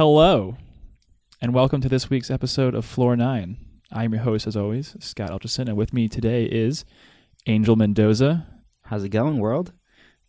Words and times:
Hello, 0.00 0.56
and 1.42 1.52
welcome 1.52 1.82
to 1.82 1.88
this 1.90 2.08
week's 2.08 2.30
episode 2.30 2.74
of 2.74 2.86
Floor 2.86 3.16
9. 3.16 3.58
I'm 3.92 4.14
your 4.14 4.22
host, 4.22 4.46
as 4.46 4.56
always, 4.56 4.96
Scott 4.98 5.28
Elcherson, 5.28 5.68
and 5.68 5.76
with 5.76 5.92
me 5.92 6.08
today 6.08 6.44
is 6.44 6.86
Angel 7.44 7.76
Mendoza 7.76 8.46
How's 8.84 9.04
it 9.04 9.10
going, 9.10 9.36
world? 9.36 9.74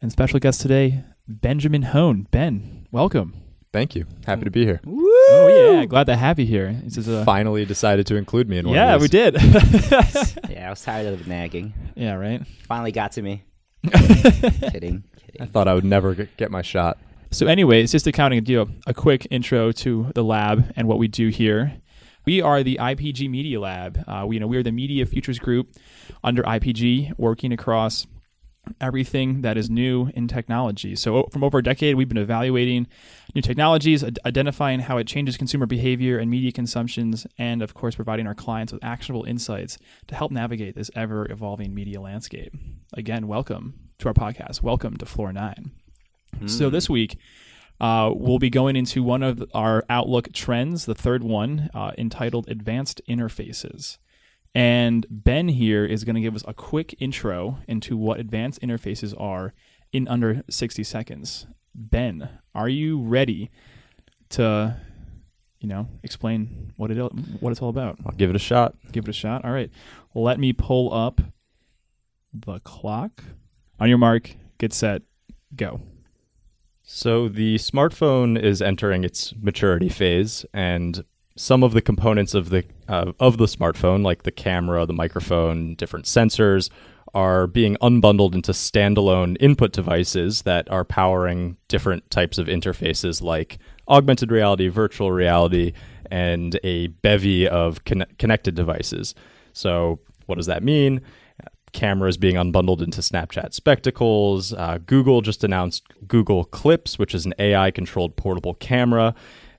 and 0.01 0.11
special 0.11 0.41
guest 0.41 0.59
today, 0.59 1.05
Benjamin 1.25 1.83
Hone. 1.83 2.27
Ben, 2.31 2.85
welcome. 2.91 3.33
Thank 3.71 3.95
you. 3.95 4.07
Happy 4.25 4.43
to 4.43 4.51
be 4.51 4.65
here. 4.65 4.81
Oh, 4.85 5.77
yeah, 5.79 5.85
glad 5.85 6.07
to 6.07 6.17
have 6.17 6.37
you 6.37 6.45
here. 6.45 6.77
This 6.83 6.97
is 6.97 7.07
a, 7.07 7.23
Finally 7.23 7.63
decided 7.63 8.05
to 8.07 8.17
include 8.17 8.49
me 8.49 8.57
in 8.57 8.65
one 8.65 8.75
yeah, 8.75 8.95
of 8.95 9.01
we 9.01 9.07
did. 9.07 9.37
Yeah, 10.49 10.67
I 10.67 10.69
was 10.69 10.81
tired 10.81 11.07
of 11.07 11.29
nagging. 11.29 11.73
yeah, 11.95 12.15
right? 12.15 12.45
Finally 12.67 12.91
got 12.91 13.13
to 13.13 13.21
me. 13.21 13.45
kidding, 13.89 15.05
I 15.39 15.45
thought 15.45 15.69
I 15.69 15.73
would 15.73 15.85
never 15.85 16.13
get 16.13 16.35
get 16.35 16.51
my 16.51 16.61
shot. 16.61 16.97
So, 17.33 17.45
just 17.45 18.03
to 18.03 18.11
kind 18.11 18.33
of 18.33 18.43
do 18.43 18.61
a, 18.61 18.67
a 18.87 18.93
quick 18.93 19.25
intro 19.31 19.71
to 19.71 20.11
the 20.13 20.23
lab 20.23 20.73
and 20.75 20.85
what 20.85 20.97
we 20.97 21.07
do 21.07 21.29
here. 21.29 21.77
We 22.25 22.41
are 22.41 22.61
the 22.61 22.77
IPG 22.79 23.29
Media 23.29 23.57
Lab. 23.57 24.03
Uh, 24.05 24.25
we, 24.27 24.35
you 24.35 24.39
know, 24.41 24.47
we 24.47 24.57
are 24.57 24.63
the 24.63 24.73
media 24.73 25.05
futures 25.05 25.39
group 25.39 25.69
under 26.25 26.43
IPG, 26.43 27.17
working 27.17 27.53
across 27.53 28.05
everything 28.81 29.43
that 29.43 29.57
is 29.57 29.69
new 29.69 30.11
in 30.13 30.27
technology. 30.27 30.93
So, 30.97 31.29
from 31.31 31.45
over 31.45 31.59
a 31.59 31.63
decade, 31.63 31.95
we've 31.95 32.09
been 32.09 32.17
evaluating 32.17 32.87
new 33.33 33.41
technologies, 33.41 34.03
ad- 34.03 34.19
identifying 34.25 34.81
how 34.81 34.97
it 34.97 35.07
changes 35.07 35.37
consumer 35.37 35.65
behavior 35.65 36.19
and 36.19 36.29
media 36.29 36.51
consumptions, 36.51 37.25
and 37.37 37.61
of 37.61 37.73
course, 37.73 37.95
providing 37.95 38.27
our 38.27 38.35
clients 38.35 38.73
with 38.73 38.83
actionable 38.83 39.23
insights 39.23 39.77
to 40.07 40.15
help 40.15 40.33
navigate 40.33 40.75
this 40.75 40.91
ever 40.97 41.31
evolving 41.31 41.73
media 41.73 42.01
landscape. 42.01 42.53
Again, 42.93 43.29
welcome 43.29 43.75
to 43.99 44.09
our 44.09 44.13
podcast. 44.13 44.61
Welcome 44.61 44.97
to 44.97 45.05
Floor 45.05 45.31
Nine. 46.39 46.49
So 46.49 46.69
this 46.69 46.89
week, 46.89 47.17
uh, 47.79 48.11
we'll 48.13 48.39
be 48.39 48.49
going 48.49 48.75
into 48.75 49.03
one 49.03 49.23
of 49.23 49.43
our 49.53 49.83
Outlook 49.89 50.31
trends, 50.33 50.85
the 50.85 50.95
third 50.95 51.23
one, 51.23 51.69
uh, 51.73 51.91
entitled 51.97 52.47
Advanced 52.47 53.01
Interfaces. 53.09 53.97
And 54.53 55.05
Ben 55.09 55.47
here 55.47 55.85
is 55.85 56.03
going 56.03 56.15
to 56.15 56.21
give 56.21 56.35
us 56.35 56.43
a 56.47 56.53
quick 56.53 56.95
intro 56.99 57.59
into 57.67 57.95
what 57.95 58.19
advanced 58.19 58.61
interfaces 58.61 59.19
are 59.19 59.53
in 59.91 60.07
under 60.07 60.43
60 60.49 60.83
seconds. 60.83 61.47
Ben, 61.73 62.29
are 62.53 62.67
you 62.67 63.01
ready 63.01 63.49
to, 64.29 64.75
you 65.59 65.69
know, 65.69 65.87
explain 66.03 66.73
what 66.75 66.91
it 66.91 66.97
what 67.39 67.51
it's 67.51 67.61
all 67.61 67.69
about? 67.69 67.97
I'll 68.05 68.11
give 68.11 68.29
it 68.29 68.35
a 68.35 68.39
shot. 68.39 68.75
Give 68.91 69.05
it 69.05 69.09
a 69.09 69.13
shot. 69.13 69.45
All 69.45 69.51
right. 69.51 69.71
Let 70.13 70.39
me 70.39 70.51
pull 70.51 70.93
up 70.93 71.21
the 72.33 72.59
clock. 72.59 73.23
On 73.79 73.87
your 73.89 73.97
mark, 73.97 74.35
get 74.57 74.73
set, 74.73 75.01
go. 75.55 75.81
So 76.93 77.29
the 77.29 77.55
smartphone 77.55 78.37
is 78.37 78.61
entering 78.61 79.05
its 79.05 79.33
maturity 79.41 79.87
phase, 79.87 80.45
and 80.53 81.05
some 81.37 81.63
of 81.63 81.71
the 81.71 81.81
components 81.81 82.33
of 82.33 82.49
the 82.49 82.65
uh, 82.89 83.13
of 83.17 83.37
the 83.37 83.45
smartphone, 83.45 84.03
like 84.03 84.23
the 84.23 84.31
camera, 84.31 84.85
the 84.85 84.91
microphone, 84.91 85.75
different 85.75 86.05
sensors, 86.05 86.69
are 87.13 87.47
being 87.47 87.77
unbundled 87.81 88.35
into 88.35 88.51
standalone 88.51 89.37
input 89.39 89.71
devices 89.71 90.41
that 90.41 90.69
are 90.69 90.83
powering 90.83 91.55
different 91.69 92.11
types 92.11 92.37
of 92.37 92.47
interfaces, 92.47 93.21
like 93.21 93.57
augmented 93.87 94.29
reality, 94.29 94.67
virtual 94.67 95.13
reality, 95.13 95.71
and 96.11 96.59
a 96.61 96.87
bevy 96.87 97.47
of 97.47 97.85
conne- 97.85 98.05
connected 98.19 98.53
devices. 98.53 99.15
So, 99.53 100.01
what 100.25 100.35
does 100.35 100.47
that 100.47 100.61
mean? 100.61 100.99
Cameras 101.73 102.17
being 102.17 102.35
unbundled 102.35 102.81
into 102.81 103.01
Snapchat 103.01 103.53
Spectacles. 103.53 104.53
Uh, 104.53 104.79
Google 104.85 105.21
just 105.21 105.43
announced 105.43 105.83
Google 106.07 106.45
Clips, 106.45 106.99
which 106.99 107.13
is 107.15 107.25
an 107.25 107.33
AI 107.39 107.71
controlled 107.71 108.15
portable 108.15 108.55
camera. 108.55 109.15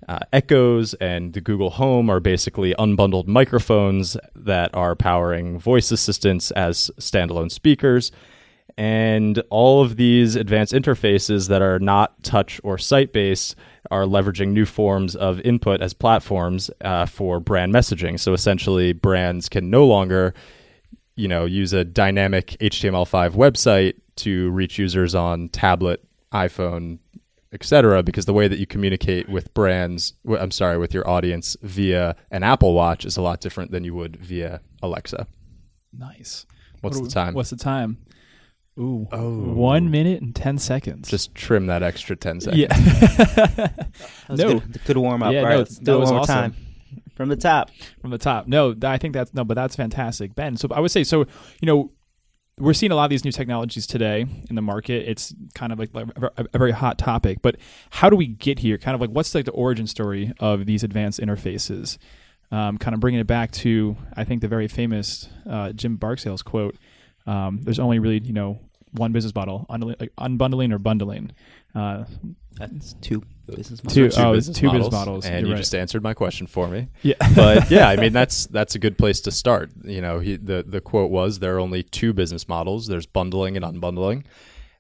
Uh, 0.09 0.19
Echoes 0.33 0.95
and 0.95 1.33
the 1.33 1.41
Google 1.41 1.71
Home 1.71 2.11
are 2.11 2.21
basically 2.21 2.75
unbundled 2.75 3.27
microphones 3.27 4.17
that 4.35 4.75
are 4.75 4.97
powering 4.97 5.59
voice 5.59 5.93
assistants 5.93 6.51
as 6.53 6.91
standalone 6.99 7.51
speakers. 7.53 8.11
And 8.77 9.43
all 9.51 9.83
of 9.83 9.97
these 9.97 10.34
advanced 10.34 10.72
interfaces 10.72 11.49
that 11.49 11.62
are 11.62 11.78
not 11.78 12.22
touch 12.22 12.61
or 12.65 12.78
sight 12.78 13.12
based 13.12 13.55
are 13.91 14.05
leveraging 14.05 14.49
new 14.49 14.65
forms 14.65 15.15
of 15.15 15.41
input 15.41 15.83
as 15.83 15.93
platforms 15.93 16.71
uh, 16.81 17.06
for 17.06 17.39
brand 17.39 17.72
messaging. 17.72 18.19
So 18.19 18.33
essentially, 18.33 18.93
brands 18.93 19.49
can 19.49 19.71
no 19.71 19.87
longer 19.87 20.33
you 21.17 21.28
know 21.28 21.45
use 21.45 21.73
a 21.73 21.84
dynamic 21.84 22.56
HTML5 22.61 23.33
website 23.33 23.95
to 24.17 24.50
reach 24.50 24.78
users 24.78 25.15
on 25.15 25.49
tablet, 25.50 26.05
iPhone, 26.33 26.99
etc. 27.53 28.03
Because 28.03 28.27
the 28.27 28.33
way 28.33 28.49
that 28.49 28.59
you 28.59 28.67
communicate 28.67 29.28
with 29.28 29.53
brands, 29.55 30.15
I'm 30.28 30.51
sorry, 30.51 30.78
with 30.78 30.95
your 30.95 31.09
audience 31.09 31.56
via 31.62 32.17
an 32.31 32.43
Apple 32.43 32.75
Watch 32.75 33.05
is 33.05 33.17
a 33.17 33.22
lot 33.22 33.41
different 33.41 33.71
than 33.71 33.84
you 33.84 33.95
would 33.95 34.17
via 34.17 34.61
Alexa. 34.83 35.27
Nice. 35.97 36.47
What's 36.81 36.99
What 36.99 37.05
the 37.05 37.11
time? 37.11 37.34
What's 37.34 37.51
the 37.51 37.56
time? 37.56 37.99
Ooh. 38.78 39.06
Oh. 39.12 39.39
One 39.39 39.91
minute 39.91 40.22
and 40.22 40.34
10 40.34 40.56
seconds. 40.59 41.11
Just 41.11 41.34
trim 41.34 41.67
that 41.67 41.83
extra 41.83 42.17
ten 42.17 42.41
seconds. 42.41 42.59
Yeah. 42.59 42.69
That 44.28 44.31
was 44.31 44.41
no, 44.41 44.61
good, 44.61 44.81
good 44.87 44.97
warm 44.97 45.22
up. 45.22 45.33
Yeah, 45.33 45.41
All 45.41 45.45
no, 45.45 45.51
right, 45.51 45.59
let's 45.59 45.78
that 45.81 45.99
was 45.99 46.11
awesome. 46.11 46.34
time. 46.34 46.56
From 47.22 47.28
the 47.28 47.37
top. 47.37 47.71
from 48.00 48.10
the 48.10 48.19
top. 48.19 48.47
No, 48.47 48.75
I 48.83 48.99
think 48.99 49.15
that's, 49.15 49.33
no, 49.34 49.44
but 49.44 49.55
that's 49.55 49.77
fantastic. 49.77 50.34
Ben, 50.34 50.56
so 50.56 50.69
I 50.71 50.81
would 50.81 50.91
say, 50.91 51.05
so, 51.05 51.21
you 51.60 51.66
know, 51.66 51.93
we're 52.59 52.75
seeing 52.75 52.93
a 52.93 52.94
lot 52.94 53.05
of 53.05 53.10
these 53.10 53.25
new 53.25 53.33
technologies 53.33 53.87
today 53.87 54.27
in 54.49 54.55
the 54.55 54.62
market. 54.62 55.09
It's 55.09 55.34
kind 55.55 55.72
of 55.72 55.78
like 55.78 55.91
a, 55.94 56.59
very 56.59 56.72
hot 56.72 56.99
topic, 56.99 57.38
but 57.43 57.56
how 57.91 58.10
do 58.10 58.16
we 58.16 58.27
get 58.27 58.59
here? 58.59 58.77
Kind 58.77 58.94
of 58.94 59.00
like 59.00 59.10
what's 59.10 59.34
like 59.34 59.47
the 59.47 59.53
origin 59.53 59.87
story 59.87 60.33
of 60.38 60.66
these 60.66 60.84
advanced 60.84 61.19
interfaces? 61.19 61.99
Um, 62.50 62.77
kind 62.77 62.93
of 62.93 63.00
bringing 63.00 63.21
it 63.21 63.27
back 63.27 63.50
to, 63.53 63.97
I 64.15 64.25
think, 64.25 64.43
the 64.43 64.49
very 64.49 64.69
famous 64.69 65.28
uh, 65.49 65.72
Jim 65.72 65.97
Barksdale's 65.97 66.43
quote 66.43 66.77
um, 67.27 67.60
there's 67.62 67.78
only 67.78 67.99
really, 67.99 68.19
you 68.19 68.33
know, 68.33 68.60
one 68.92 69.12
business 69.12 69.34
model, 69.34 69.66
unbundling, 69.70 70.00
like 70.00 70.12
unbundling 70.16 70.72
or 70.72 70.78
bundling. 70.78 71.32
Uh, 71.75 72.04
That's 72.58 72.94
two 73.00 73.22
business 73.47 73.82
models. 73.82 73.94
Two- 73.94 74.08
Two 74.10 74.20
oh, 74.22 74.32
business 74.34 74.56
two 74.58 74.66
models, 74.66 74.86
business 74.88 74.92
models. 75.06 75.26
and 75.26 75.34
You're 75.41 75.48
you 75.48 75.53
right. 75.54 75.58
just 75.58 75.75
answered 75.75 76.03
my 76.03 76.14
question 76.14 76.47
for 76.47 76.69
me. 76.69 76.88
yeah. 77.03 77.14
but 77.34 77.70
yeah, 77.70 77.88
I 77.88 77.97
mean 77.97 78.12
that's 78.12 78.47
that's 78.47 78.75
a 78.75 78.78
good 78.78 78.98
place 78.98 79.20
to 79.22 79.30
start. 79.30 79.70
You 79.84 80.00
know, 80.00 80.19
he, 80.20 80.36
the 80.36 80.64
the 80.66 80.80
quote 80.80 81.10
was 81.10 81.38
there 81.38 81.56
are 81.56 81.60
only 81.60 81.82
two 81.82 82.12
business 82.12 82.48
models. 82.48 82.86
There's 82.86 83.06
bundling 83.06 83.56
and 83.56 83.64
unbundling, 83.64 84.25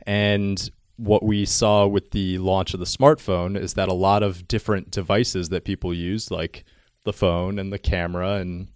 and 0.06 0.70
what 0.96 1.22
we 1.24 1.44
saw 1.46 1.86
with 1.86 2.10
the 2.10 2.38
launch 2.38 2.74
of 2.74 2.80
the 2.80 2.86
smartphone 2.86 3.58
is 3.58 3.74
that 3.74 3.88
a 3.88 3.94
lot 3.94 4.22
of 4.22 4.46
different 4.46 4.90
devices 4.90 5.48
that 5.48 5.64
people 5.64 5.92
use, 5.94 6.30
like 6.30 6.64
the 7.04 7.12
phone 7.12 7.58
and 7.58 7.72
the 7.72 7.78
camera 7.78 8.34
and 8.34 8.68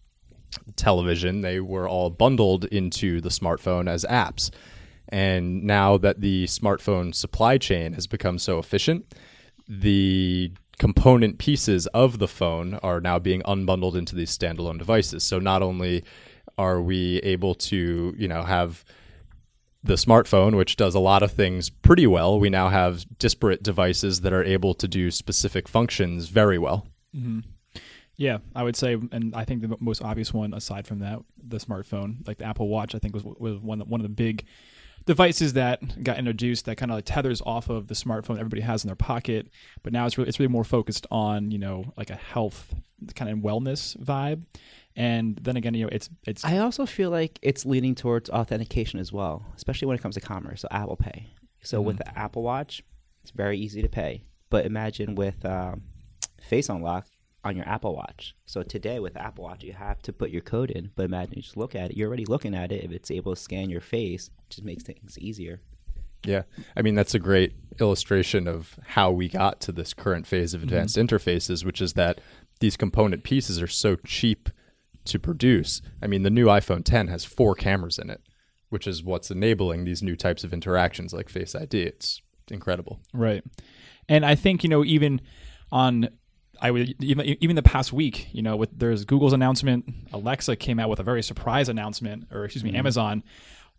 television, 0.76 1.42
they 1.42 1.60
were 1.60 1.88
all 1.88 2.10
bundled 2.10 2.64
into 2.66 3.20
the 3.20 3.28
smartphone 3.28 3.88
as 3.88 4.04
apps. 4.08 4.50
And 5.08 5.64
now 5.64 5.98
that 5.98 6.20
the 6.20 6.44
smartphone 6.44 7.14
supply 7.14 7.58
chain 7.58 7.92
has 7.92 8.06
become 8.06 8.38
so 8.38 8.58
efficient, 8.58 9.14
the 9.68 10.52
component 10.78 11.38
pieces 11.38 11.86
of 11.88 12.18
the 12.18 12.28
phone 12.28 12.74
are 12.82 13.00
now 13.00 13.18
being 13.18 13.42
unbundled 13.42 13.96
into 13.96 14.14
these 14.14 14.36
standalone 14.36 14.78
devices. 14.78 15.24
So 15.24 15.38
not 15.38 15.62
only 15.62 16.04
are 16.58 16.80
we 16.80 17.18
able 17.18 17.54
to, 17.54 18.14
you 18.16 18.28
know, 18.28 18.42
have 18.42 18.84
the 19.82 19.94
smartphone, 19.94 20.56
which 20.56 20.76
does 20.76 20.94
a 20.94 21.00
lot 21.00 21.22
of 21.22 21.32
things 21.32 21.70
pretty 21.70 22.06
well, 22.06 22.38
we 22.40 22.50
now 22.50 22.68
have 22.68 23.06
disparate 23.18 23.62
devices 23.62 24.22
that 24.22 24.32
are 24.32 24.44
able 24.44 24.74
to 24.74 24.88
do 24.88 25.10
specific 25.10 25.68
functions 25.68 26.28
very 26.28 26.58
well. 26.58 26.86
hmm 27.14 27.40
Yeah, 28.16 28.38
I 28.54 28.62
would 28.62 28.76
say, 28.76 28.94
and 29.12 29.34
I 29.34 29.44
think 29.44 29.62
the 29.62 29.76
most 29.80 30.02
obvious 30.02 30.34
one, 30.34 30.54
aside 30.54 30.86
from 30.86 30.98
that, 31.00 31.20
the 31.42 31.58
smartphone, 31.58 32.26
like 32.26 32.38
the 32.38 32.46
Apple 32.46 32.68
Watch, 32.68 32.94
I 32.94 32.98
think 32.98 33.14
was 33.14 33.24
was 33.24 33.58
one 33.58 33.80
one 33.80 34.00
of 34.00 34.04
the 34.04 34.08
big 34.08 34.44
devices 35.06 35.54
that 35.54 36.02
got 36.04 36.18
introduced 36.18 36.66
that 36.66 36.76
kind 36.76 36.90
of 36.90 36.96
like 36.98 37.04
tethers 37.06 37.40
off 37.46 37.68
of 37.70 37.86
the 37.88 37.94
smartphone 37.94 38.38
everybody 38.38 38.60
has 38.62 38.84
in 38.84 38.88
their 38.88 38.96
pocket. 38.96 39.48
But 39.82 39.92
now 39.92 40.04
it's 40.06 40.18
really 40.18 40.28
it's 40.28 40.38
really 40.38 40.52
more 40.52 40.64
focused 40.64 41.06
on 41.10 41.50
you 41.50 41.58
know 41.58 41.92
like 41.96 42.10
a 42.10 42.16
health 42.16 42.74
kind 43.14 43.30
of 43.30 43.38
wellness 43.38 43.96
vibe. 43.98 44.42
And 44.98 45.36
then 45.42 45.56
again, 45.56 45.74
you 45.74 45.84
know, 45.84 45.90
it's 45.92 46.08
it's 46.26 46.44
I 46.44 46.58
also 46.58 46.86
feel 46.86 47.10
like 47.10 47.38
it's 47.42 47.64
leaning 47.66 47.94
towards 47.94 48.30
authentication 48.30 48.98
as 48.98 49.12
well, 49.12 49.44
especially 49.56 49.86
when 49.86 49.96
it 49.96 50.02
comes 50.02 50.14
to 50.16 50.20
commerce. 50.20 50.60
So 50.62 50.68
Apple 50.70 50.96
Pay. 50.96 51.28
So 51.62 51.80
with 51.80 51.96
Mhm. 51.96 52.04
the 52.04 52.18
Apple 52.18 52.42
Watch, 52.42 52.82
it's 53.22 53.30
very 53.30 53.58
easy 53.58 53.82
to 53.82 53.88
pay. 53.88 54.24
But 54.50 54.66
imagine 54.66 55.14
with 55.16 55.44
um, 55.44 55.82
Face 56.40 56.68
Unlock 56.68 57.06
on 57.46 57.56
your 57.56 57.68
Apple 57.68 57.94
Watch. 57.94 58.34
So 58.44 58.62
today 58.62 58.98
with 58.98 59.16
Apple 59.16 59.44
Watch, 59.44 59.62
you 59.62 59.72
have 59.72 60.02
to 60.02 60.12
put 60.12 60.30
your 60.30 60.42
code 60.42 60.70
in. 60.70 60.90
But 60.96 61.04
imagine 61.04 61.34
you 61.36 61.42
just 61.42 61.56
look 61.56 61.74
at 61.74 61.90
it. 61.90 61.96
You're 61.96 62.08
already 62.08 62.26
looking 62.26 62.54
at 62.54 62.72
it. 62.72 62.84
If 62.84 62.90
it's 62.90 63.10
able 63.10 63.34
to 63.34 63.40
scan 63.40 63.70
your 63.70 63.80
face, 63.80 64.26
it 64.26 64.50
just 64.50 64.64
makes 64.64 64.82
things 64.82 65.18
easier. 65.18 65.60
Yeah. 66.24 66.42
I 66.76 66.82
mean, 66.82 66.96
that's 66.96 67.14
a 67.14 67.20
great 67.20 67.54
illustration 67.80 68.48
of 68.48 68.78
how 68.84 69.12
we 69.12 69.28
got 69.28 69.60
to 69.62 69.72
this 69.72 69.94
current 69.94 70.26
phase 70.26 70.54
of 70.54 70.60
mm-hmm. 70.60 70.68
advanced 70.68 70.96
interfaces, 70.96 71.64
which 71.64 71.80
is 71.80 71.92
that 71.92 72.20
these 72.60 72.76
component 72.76 73.22
pieces 73.22 73.62
are 73.62 73.68
so 73.68 73.96
cheap 73.96 74.48
to 75.04 75.20
produce. 75.20 75.82
I 76.02 76.08
mean, 76.08 76.24
the 76.24 76.30
new 76.30 76.46
iPhone 76.46 76.84
10 76.84 77.08
has 77.08 77.24
four 77.24 77.54
cameras 77.54 77.98
in 77.98 78.10
it, 78.10 78.22
which 78.70 78.88
is 78.88 79.04
what's 79.04 79.30
enabling 79.30 79.84
these 79.84 80.02
new 80.02 80.16
types 80.16 80.42
of 80.42 80.52
interactions 80.52 81.12
like 81.12 81.28
Face 81.28 81.54
ID. 81.54 81.80
It's 81.82 82.22
incredible. 82.50 82.98
Right. 83.12 83.44
And 84.08 84.26
I 84.26 84.34
think, 84.34 84.64
you 84.64 84.68
know, 84.68 84.84
even 84.84 85.20
on 85.70 86.08
I 86.60 86.70
would 86.70 87.02
even 87.02 87.26
even 87.40 87.56
the 87.56 87.62
past 87.62 87.92
week, 87.92 88.28
you 88.32 88.42
know, 88.42 88.56
with 88.56 88.70
there's 88.78 89.04
Google's 89.04 89.32
announcement, 89.32 89.86
Alexa 90.12 90.56
came 90.56 90.78
out 90.78 90.88
with 90.88 91.00
a 91.00 91.02
very 91.02 91.22
surprise 91.22 91.68
announcement, 91.68 92.28
or 92.32 92.44
excuse 92.44 92.64
me, 92.64 92.74
Amazon, 92.74 93.22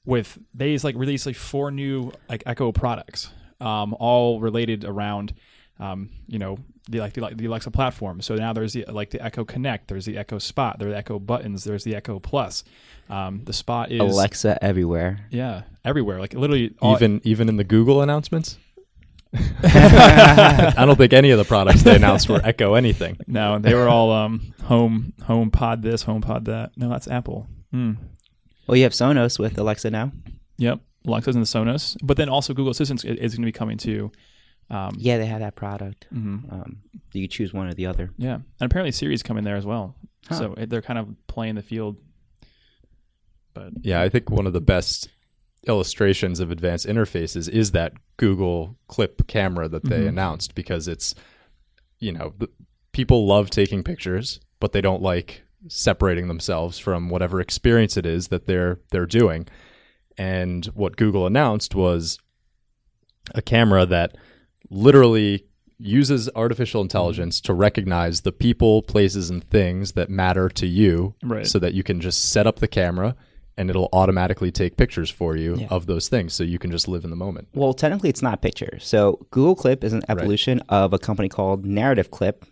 with 0.06 0.38
they 0.54 0.78
like 0.78 0.96
released 0.96 1.26
like 1.26 1.36
four 1.36 1.72
new 1.72 2.12
like 2.30 2.44
Echo 2.46 2.72
products, 2.72 3.30
um, 3.60 3.96
all 4.00 4.40
related 4.40 4.86
around, 4.86 5.34
um, 5.80 6.10
you 6.28 6.40
know, 6.40 6.58
the 6.90 7.00
like 7.00 7.14
the, 7.14 7.22
like 7.22 7.38
the 7.38 7.46
Alexa 7.46 7.72
platform. 7.72 8.22
So 8.22 8.36
now 8.36 8.54
there's 8.54 8.74
the 8.74 8.86
like 8.90 9.10
the 9.10 9.24
Echo 9.24 9.44
Connect, 9.44 9.88
there's 9.88 10.06
the 10.06 10.18
Echo 10.18 10.38
Spot, 10.40 10.78
there's 10.80 10.92
the 10.92 10.98
Echo 10.98 11.20
Buttons, 11.20 11.64
there's 11.64 11.84
the 11.84 11.96
Echo 11.96 12.20
Plus. 12.20 12.64
Um, 13.10 13.42
the 13.46 13.54
Spot 13.54 13.92
is 13.92 14.02
Alexa 14.02 14.64
everywhere. 14.64 15.26
yeah, 15.30 15.64
everywhere. 15.86 16.20
Like 16.20 16.34
literally, 16.34 16.76
all, 16.82 16.96
even 16.96 17.22
even 17.24 17.50
in 17.50 17.58
the 17.58 17.64
Google 17.64 18.02
announcements. 18.02 18.58
I 19.64 20.84
don't 20.86 20.96
think 20.98 21.14
any 21.14 21.32
of 21.32 21.38
the 21.38 21.46
products 21.46 21.84
they 21.84 21.96
announced 21.96 22.30
were 22.30 22.42
Echo 22.44 22.74
anything. 22.76 23.18
no, 23.28 23.60
they 23.60 23.74
were 23.74 23.88
all 23.88 24.12
um 24.12 24.54
home 24.64 25.14
home 25.24 25.52
pod 25.52 25.82
this, 25.82 26.04
home 26.04 26.22
pod 26.22 26.46
that. 26.46 26.72
No, 26.78 26.90
that's 26.90 27.08
Apple. 27.08 27.48
Hmm. 27.72 27.94
Well, 28.68 28.76
you 28.78 28.84
have 28.84 28.92
Sonos 28.94 29.40
with 29.40 29.58
Alexa 29.58 29.90
now. 29.92 30.12
Yep, 30.58 30.80
Alexa's 31.06 31.36
and 31.36 31.46
the 31.46 31.48
Sonos, 31.48 31.96
but 32.04 32.18
then 32.18 32.30
also 32.30 32.54
Google 32.54 32.72
Assistant 32.72 33.06
is, 33.06 33.18
is 33.18 33.36
going 33.36 33.44
to 33.44 33.46
be 33.46 33.52
coming 33.52 33.78
too. 33.78 34.12
Um, 34.70 34.96
Yeah, 34.98 35.18
they 35.18 35.26
have 35.26 35.40
that 35.40 35.56
product. 35.56 36.08
mhm. 36.14 36.52
Um, 36.52 36.78
you 37.14 37.28
choose 37.28 37.54
one 37.54 37.68
or 37.68 37.74
the 37.74 37.86
other. 37.86 38.12
Yeah, 38.18 38.36
and 38.36 38.44
apparently 38.72 38.92
Siri's 38.92 39.24
coming 39.24 39.44
there 39.44 39.56
as 39.56 39.66
well. 39.66 39.96
Huh. 40.28 40.36
So 40.36 40.54
it, 40.58 40.70
they're 40.70 40.82
kind 40.82 41.00
of 41.00 41.08
playing 41.28 41.56
the 41.56 41.62
field. 41.62 41.98
But 43.54 43.74
Yeah, 43.82 44.02
I 44.02 44.10
think 44.10 44.30
one 44.30 44.46
of 44.46 44.54
the 44.54 44.62
best 44.62 45.08
illustrations 45.68 46.40
of 46.40 46.52
advanced 46.52 46.86
interfaces 46.86 47.50
is 47.50 47.72
that 47.72 47.94
Google 48.18 48.78
Clip 48.88 49.26
camera 49.28 49.68
that 49.68 49.84
they 49.86 50.02
Mhm. 50.02 50.10
announced 50.10 50.56
because 50.56 50.88
it's, 50.88 51.16
you 52.00 52.12
know, 52.12 52.34
the, 52.38 52.50
people 52.92 53.26
love 53.26 53.50
taking 53.50 53.84
pictures, 53.84 54.40
but 54.60 54.72
they 54.72 54.82
don't 54.82 55.02
like 55.02 55.44
separating 55.68 56.28
themselves 56.28 56.78
from 56.80 57.10
whatever 57.10 57.42
experience 57.42 57.98
it 57.98 58.06
is 58.06 58.28
that 58.30 58.46
they're 58.46 58.80
they're 58.92 59.06
doing. 59.06 59.48
And 60.18 60.66
what 60.68 60.96
Google 60.98 61.26
announced 61.28 61.76
was 61.76 62.18
a 63.36 63.42
camera 63.42 63.86
that 63.86 64.16
literally 64.70 65.44
uses 65.80 66.28
artificial 66.36 66.82
intelligence 66.82 67.40
to 67.42 67.54
recognize 67.54 68.22
the 68.22 68.32
people, 68.32 68.82
places, 68.82 69.30
and 69.30 69.44
things 69.44 69.92
that 69.92 70.10
matter 70.10 70.50
to 70.50 70.66
you 70.66 71.14
Right. 71.22 71.46
so 71.46 71.60
that 71.60 71.74
you 71.76 71.84
can 71.84 72.02
just 72.02 72.24
set 72.32 72.48
up 72.48 72.58
the 72.60 72.68
camera 72.68 73.16
and 73.58 73.70
it'll 73.70 73.90
automatically 73.94 74.52
take 74.52 74.78
pictures 74.78 75.10
for 75.10 75.36
you 75.36 75.56
Yeah. 75.58 75.68
of 75.70 75.86
those 75.88 76.08
things 76.10 76.34
so 76.34 76.44
you 76.44 76.60
can 76.60 76.72
just 76.72 76.88
live 76.88 77.04
in 77.04 77.10
the 77.10 77.16
moment. 77.16 77.48
Well, 77.54 77.74
technically, 77.74 78.10
it's 78.10 78.22
not 78.22 78.42
picture. 78.42 78.78
So 78.80 79.26
Google 79.32 79.56
Clip 79.56 79.84
is 79.84 79.94
an 79.94 80.04
evolution 80.10 80.62
of 80.70 80.94
a 80.94 81.00
company 81.00 81.30
called 81.30 81.66
Narrative 81.66 82.12
Clip. 82.12 82.46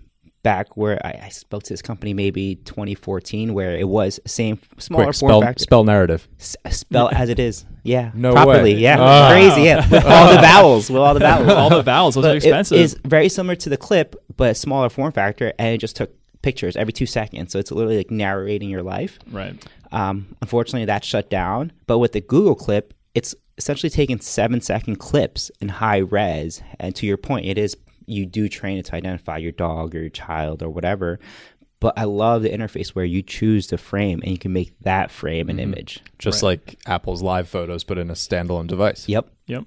Back 0.44 0.78
where 0.78 1.04
I, 1.04 1.22
I 1.24 1.30
spoke 1.30 1.64
to 1.64 1.74
this 1.74 1.82
company 1.82 2.14
maybe 2.14 2.54
2014, 2.56 3.56
where 3.56 3.76
it 3.76 3.88
was 3.88 4.20
same 4.28 4.60
smaller 4.78 5.06
Quick, 5.06 5.16
form 5.16 5.30
spell, 5.32 5.42
factor. 5.42 5.64
spell 5.64 5.84
narrative. 5.84 6.28
S- 6.40 6.56
spell 6.70 7.10
as 7.12 7.30
it 7.30 7.40
is. 7.40 7.66
Yeah, 7.84 8.12
No 8.14 8.32
properly. 8.32 8.76
way. 8.76 8.80
Yeah, 8.80 8.98
Ah. 9.00 9.30
crazy. 9.32 9.64
Yeah, 9.64 9.78
with 9.90 10.06
all 10.06 10.32
the 10.36 10.42
vowels. 10.42 10.90
With 10.92 11.02
all 11.02 11.16
the 11.16 11.20
vowels. 11.20 11.50
all 11.52 11.70
the 11.72 11.82
vowels, 11.82 12.14
those 12.14 12.26
are 12.26 12.36
expensive. 12.36 12.78
It 12.78 12.82
is 12.84 12.96
very 13.04 13.28
similar 13.28 13.56
to 13.56 13.70
the 13.70 13.78
clip, 13.78 14.16
but 14.38 14.56
smaller 14.56 14.90
form 14.90 15.12
factor, 15.12 15.52
and 15.58 15.70
it 15.74 15.80
just 15.80 15.96
took 15.96 16.12
pictures 16.44 16.76
every 16.76 16.94
two 16.94 17.08
seconds. 17.08 17.52
So 17.52 17.58
it's 17.58 17.72
literally 17.72 17.98
like 17.98 18.12
narrating 18.12 18.70
your 18.70 18.84
life. 18.84 19.18
right. 19.32 19.56
Um, 19.96 20.36
unfortunately, 20.42 20.86
that's 20.86 21.08
shut 21.08 21.30
down. 21.30 21.72
But 21.88 22.00
with 22.00 22.12
the 22.12 22.22
Google 22.22 22.54
clip, 22.56 22.94
it's 23.16 23.34
essentially 23.58 23.90
taking 23.90 24.20
seven 24.20 24.60
second 24.62 24.98
clips 24.98 25.50
in 25.62 25.70
high 25.70 25.98
res. 26.00 26.62
And 26.80 26.94
to 26.98 27.06
your 27.08 27.18
point, 27.18 27.46
it 27.46 27.58
is 27.58 27.76
you 28.06 28.26
do 28.26 28.48
train 28.50 28.78
it 28.78 28.86
to 28.88 28.96
identify 28.96 29.38
your 29.38 29.54
dog 29.54 29.96
or 29.96 30.02
your 30.02 30.10
child 30.10 30.62
or 30.62 30.70
whatever. 30.70 31.20
But 31.80 31.98
I 31.98 32.04
love 32.04 32.42
the 32.42 32.50
interface 32.50 32.90
where 32.90 33.06
you 33.06 33.22
choose 33.22 33.68
the 33.68 33.78
frame 33.78 34.20
and 34.22 34.32
you 34.32 34.38
can 34.38 34.54
make 34.54 34.78
that 34.82 35.12
frame 35.12 35.50
an 35.50 35.60
image. 35.60 36.02
Just 36.20 36.42
Right. 36.44 36.50
like 36.66 36.78
Apple's 36.86 37.22
live 37.22 37.48
photos, 37.48 37.84
but 37.84 37.98
in 37.98 38.10
a 38.10 38.14
standalone 38.14 38.68
device. 38.68 39.08
Yep. 39.08 39.30
Yep. 39.48 39.66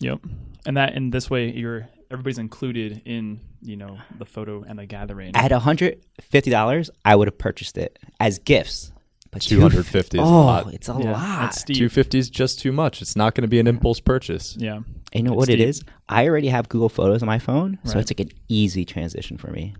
Yep. 0.00 0.20
And 0.66 0.76
that 0.76 0.94
in 0.94 1.10
this 1.10 1.28
way, 1.30 1.50
you're 1.50 1.88
everybody's 2.10 2.38
included 2.38 3.02
in 3.04 3.40
you 3.60 3.76
know 3.76 3.98
the 4.18 4.24
photo 4.24 4.62
and 4.62 4.78
the 4.78 4.86
gathering. 4.86 5.34
At 5.34 5.50
$150, 5.50 6.90
I 7.04 7.16
would 7.16 7.28
have 7.28 7.38
purchased 7.38 7.76
it 7.78 7.98
as 8.20 8.38
gifts. 8.38 8.92
But 9.34 9.42
250 9.42 10.18
is 10.18 10.22
a 10.22 10.26
oh, 10.26 10.30
lot. 10.44 10.72
it's 10.74 10.88
a 10.88 10.92
Yeah, 10.98 11.12
lot. 11.12 11.40
that's 11.40 11.60
steep. 11.60 11.76
250 11.76 12.18
is 12.18 12.30
just 12.30 12.58
too 12.60 12.72
much. 12.72 13.02
It's 13.02 13.16
not 13.16 13.34
going 13.34 13.42
to 13.42 13.48
be 13.48 13.60
an 13.60 13.66
impulse 13.66 14.00
purchase. 14.00 14.56
yeah. 14.58 14.76
And 14.76 14.86
you 15.12 15.22
know 15.24 15.32
It's 15.32 15.36
what 15.38 15.48
it 15.50 15.56
deep. 15.56 15.68
is? 15.68 15.82
I 16.08 16.26
already 16.28 16.48
have 16.48 16.68
Google 16.68 16.88
Photos 16.88 17.22
on 17.22 17.26
my 17.26 17.38
phone, 17.38 17.78
so 17.84 17.94
Right. 17.94 18.00
it's 18.00 18.10
like 18.10 18.20
an 18.20 18.30
easy 18.48 18.84
transition 18.84 19.36
for 19.36 19.48
me. 19.50 19.74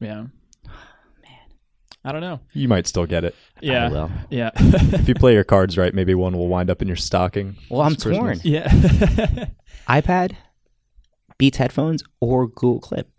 Yeah. 0.00 0.26
Oh, 0.66 0.70
man. 1.24 1.38
I 2.04 2.12
don't 2.12 2.20
know. 2.20 2.38
You 2.52 2.68
might 2.68 2.86
still 2.86 3.06
get 3.06 3.24
it. 3.24 3.34
Yeah. 3.60 3.88
will. 3.88 4.10
Yeah. 4.30 4.50
If 4.56 5.08
you 5.08 5.14
play 5.14 5.32
your 5.34 5.42
cards 5.44 5.76
right, 5.78 5.92
maybe 5.94 6.14
one 6.14 6.36
will 6.36 6.46
wind 6.48 6.70
up 6.70 6.80
in 6.82 6.86
your 6.88 6.96
stocking. 6.96 7.56
Well, 7.70 7.80
I'm 7.80 7.94
this 7.94 8.02
Christmas. 8.04 8.40
torn. 8.42 8.52
yeah. 8.52 8.68
iPad, 9.88 10.36
Beats 11.38 11.58
headphones, 11.58 12.02
or 12.20 12.46
Google 12.46 12.80
Clip. 12.80 13.17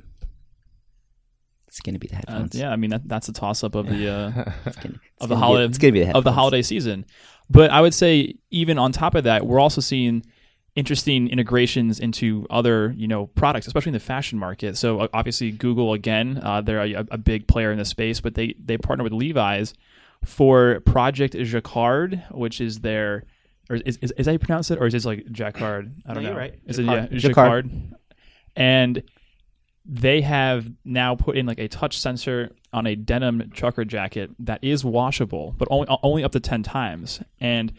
It's 1.79 1.85
gonna 1.85 1.97
be 1.99 2.07
the 2.07 2.15
Uh, 2.15 2.17
headphones. 2.17 2.55
yeah. 2.55 2.71
I 2.71 2.75
mean 2.75 2.89
that 2.89 3.07
that's 3.07 3.29
a 3.29 3.33
toss 3.33 3.63
up 3.63 3.73
of 3.75 3.87
the 3.87 4.09
uh, 4.11 4.51
It's 4.65 4.75
gonna, 4.75 4.95
it's 4.95 5.21
of 5.21 5.29
the 5.29 5.35
gonna 5.35 5.35
be- 5.35 5.35
holiday 5.35 5.65
it's 5.65 5.77
gonna 5.77 5.93
be 5.93 6.03
the 6.03 6.15
of 6.17 6.23
the 6.25 6.31
holiday 6.33 6.61
season. 6.61 7.05
But 7.49 7.71
I 7.71 7.79
would 7.81 7.93
say 7.93 8.35
even 8.51 8.77
on 8.77 8.91
top 8.91 9.15
of 9.15 9.23
that, 9.23 9.47
we're 9.47 9.59
also 9.61 9.79
seeing 9.81 10.23
interesting 10.75 11.27
integrations 11.29 11.99
into 11.99 12.45
other 12.49 12.93
you 12.97 13.07
know 13.07 13.27
products, 13.27 13.65
especially 13.67 13.91
in 13.91 13.93
the 13.93 13.99
fashion 14.01 14.37
market. 14.37 14.75
So 14.77 14.99
uh, 14.99 15.07
obviously 15.13 15.51
Google 15.51 15.93
again, 15.93 16.39
uh, 16.43 16.59
they're 16.61 16.81
a, 16.83 17.05
a 17.11 17.17
big 17.17 17.47
player 17.47 17.71
in 17.71 17.77
the 17.77 17.85
space, 17.85 18.19
but 18.19 18.35
they 18.35 18.55
they 18.63 18.77
partner 18.77 19.03
with 19.03 19.13
Levi's 19.13 19.73
for 20.25 20.81
Project 20.81 21.33
Jacquard, 21.33 22.21
which 22.31 22.59
is 22.59 22.79
their 22.81 23.23
or 23.69 23.77
is, 23.77 23.97
is, 24.01 24.11
is 24.11 24.25
that 24.25 24.31
how 24.31 24.31
you 24.33 24.39
pronounce 24.39 24.69
it, 24.69 24.79
or 24.79 24.87
is 24.87 24.93
it 24.93 25.05
like 25.05 25.25
Jacquard? 25.31 25.93
I 26.05 26.13
don't 26.13 26.23
No, 26.23 26.29
know. 26.29 26.35
you're 26.35 26.39
right. 26.45 26.59
Is 26.65 26.75
Jacquard. 26.77 27.05
it 27.05 27.11
yeah, 27.13 27.19
Jacquard. 27.19 27.65
Jacquard? 27.69 27.95
And 28.55 29.03
they 29.91 30.21
have 30.21 30.71
now 30.85 31.15
put 31.15 31.35
in 31.35 31.47
like 31.47 31.59
a 31.59 31.67
touch 31.67 31.97
sensor 31.97 32.51
on 32.71 32.85
a 32.85 32.95
denim 32.95 33.49
trucker 33.51 33.83
jacket 33.83 34.29
that 34.37 34.63
is 34.63 34.85
washable, 34.85 35.55
but 35.57 35.67
only 35.71 35.87
only 36.03 36.23
up 36.23 36.31
to 36.33 36.39
ten 36.39 36.61
times. 36.61 37.21
And 37.39 37.73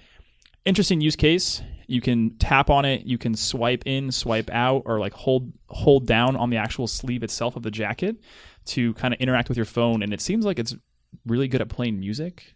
interesting 0.65 1.01
use 1.01 1.15
case. 1.15 1.63
You 1.87 2.01
can 2.01 2.37
tap 2.39 2.69
on 2.69 2.85
it. 2.85 3.07
You 3.07 3.17
can 3.17 3.35
swipe 3.35 3.85
in, 3.87 4.11
swipe 4.11 4.51
out, 4.51 4.83
or 4.87 4.99
like 4.99 5.13
hold 5.13 5.53
hold 5.69 6.07
down 6.07 6.35
on 6.35 6.51
the 6.51 6.57
actual 6.57 6.89
sleeve 6.89 7.23
itself 7.23 7.55
of 7.55 7.63
the 7.63 7.71
jacket 7.71 8.17
to 8.67 8.93
kind 8.95 9.15
of 9.15 9.21
interact 9.21 9.49
with 9.49 9.57
your 9.57 9.65
phone. 9.65 10.03
And 10.03 10.13
it 10.13 10.21
seems 10.21 10.45
like 10.45 10.59
it's 10.59 10.75
really 11.27 11.47
good 11.47 11.61
at 11.61 11.69
playing 11.69 12.01
music, 12.01 12.55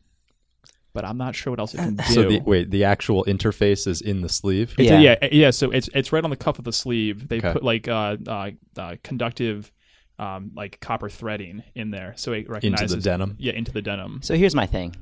but 0.94 1.04
I'm 1.04 1.18
not 1.18 1.34
sure 1.34 1.50
what 1.50 1.60
else 1.60 1.74
it 1.74 1.78
can 1.78 1.96
do. 1.96 2.02
So 2.14 2.22
the 2.22 2.40
wait, 2.40 2.70
the 2.70 2.84
actual 2.84 3.24
interface 3.24 3.86
is 3.86 4.00
in 4.00 4.22
the 4.22 4.28
sleeve. 4.30 4.74
It's 4.78 4.88
Yeah. 4.88 4.98
a- 4.98 5.02
yeah, 5.02 5.28
yeah. 5.30 5.50
So 5.50 5.70
it's 5.70 5.90
it's 5.94 6.12
right 6.12 6.24
on 6.24 6.30
the 6.30 6.36
cuff 6.36 6.58
of 6.58 6.64
the 6.64 6.72
sleeve. 6.72 7.28
They 7.28 7.38
Okay. 7.38 7.52
put 7.52 7.62
like 7.62 7.86
uh, 7.88 8.16
uh, 8.26 8.50
uh 8.78 8.96
conductive, 9.02 9.70
um, 10.18 10.52
like 10.56 10.80
copper 10.80 11.10
threading 11.10 11.62
in 11.74 11.90
there, 11.90 12.14
so 12.16 12.32
it 12.32 12.48
recognizes 12.48 12.64
Into 12.64 12.72
recognizes 12.72 13.04
the 13.04 13.10
denim. 13.10 13.36
Yeah, 13.38 13.52
into 13.52 13.72
the 13.72 13.82
denim. 13.82 14.20
So 14.22 14.34
here's 14.36 14.54
my 14.54 14.66
thing. 14.66 14.94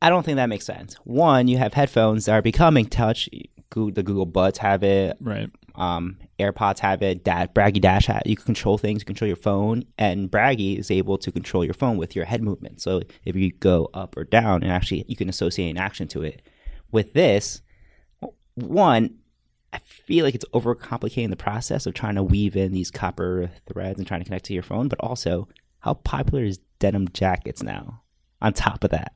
I 0.00 0.08
don't 0.08 0.24
think 0.24 0.36
that 0.36 0.48
makes 0.48 0.66
sense. 0.66 0.94
One, 1.04 1.46
you 1.46 1.58
have 1.58 1.74
headphones 1.74 2.24
that 2.24 2.32
are 2.32 2.42
becoming 2.42 2.86
touch. 2.86 3.28
Goo- 3.70 3.92
The 3.92 4.02
Google 4.02 4.26
Buds 4.26 4.58
have 4.58 4.82
it. 4.82 5.16
Right. 5.20 5.48
Um, 5.74 6.18
AirPods 6.38 6.78
have 6.80 7.02
it. 7.02 7.24
Da- 7.24 7.46
Bragi 7.46 7.80
Dash 7.80 8.06
hat. 8.06 8.26
You 8.26 8.36
can 8.36 8.44
control 8.44 8.78
things. 8.78 9.02
You 9.02 9.06
control 9.06 9.26
your 9.26 9.36
phone, 9.36 9.84
and 9.98 10.30
Bragi 10.30 10.78
is 10.78 10.90
able 10.90 11.18
to 11.18 11.32
control 11.32 11.64
your 11.64 11.74
phone 11.74 11.96
with 11.96 12.14
your 12.14 12.24
head 12.24 12.42
movement. 12.42 12.80
So 12.80 13.02
if 13.24 13.36
you 13.36 13.52
go 13.52 13.88
up 13.94 14.16
or 14.16 14.24
down, 14.24 14.62
and 14.62 14.72
actually 14.72 15.04
you 15.08 15.16
can 15.16 15.28
associate 15.28 15.70
an 15.70 15.78
action 15.78 16.08
to 16.08 16.22
it. 16.22 16.42
With 16.90 17.14
this, 17.14 17.62
one, 18.54 19.18
I 19.72 19.78
feel 19.78 20.24
like 20.24 20.34
it's 20.34 20.44
overcomplicating 20.52 21.30
the 21.30 21.36
process 21.36 21.86
of 21.86 21.94
trying 21.94 22.16
to 22.16 22.22
weave 22.22 22.56
in 22.56 22.72
these 22.72 22.90
copper 22.90 23.50
threads 23.66 23.98
and 23.98 24.06
trying 24.06 24.20
to 24.20 24.24
connect 24.26 24.44
to 24.46 24.54
your 24.54 24.62
phone. 24.62 24.88
But 24.88 25.00
also, 25.00 25.48
how 25.80 25.94
popular 25.94 26.44
is 26.44 26.58
denim 26.78 27.08
jackets 27.14 27.62
now? 27.62 28.02
On 28.42 28.52
top 28.52 28.84
of 28.84 28.90
that, 28.90 29.14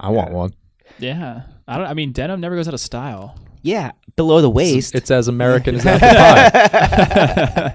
I 0.00 0.10
want 0.10 0.32
one. 0.32 0.52
Yeah. 0.98 1.42
I 1.66 1.78
don't. 1.78 1.86
I 1.86 1.94
mean, 1.94 2.12
denim 2.12 2.40
never 2.40 2.56
goes 2.56 2.68
out 2.68 2.74
of 2.74 2.80
style. 2.80 3.38
Yeah, 3.68 3.92
below 4.16 4.40
the 4.40 4.50
waist. 4.50 4.94
It's 4.94 5.10
as 5.10 5.28
American 5.28 5.74
as 5.76 5.84
apple 5.86 6.08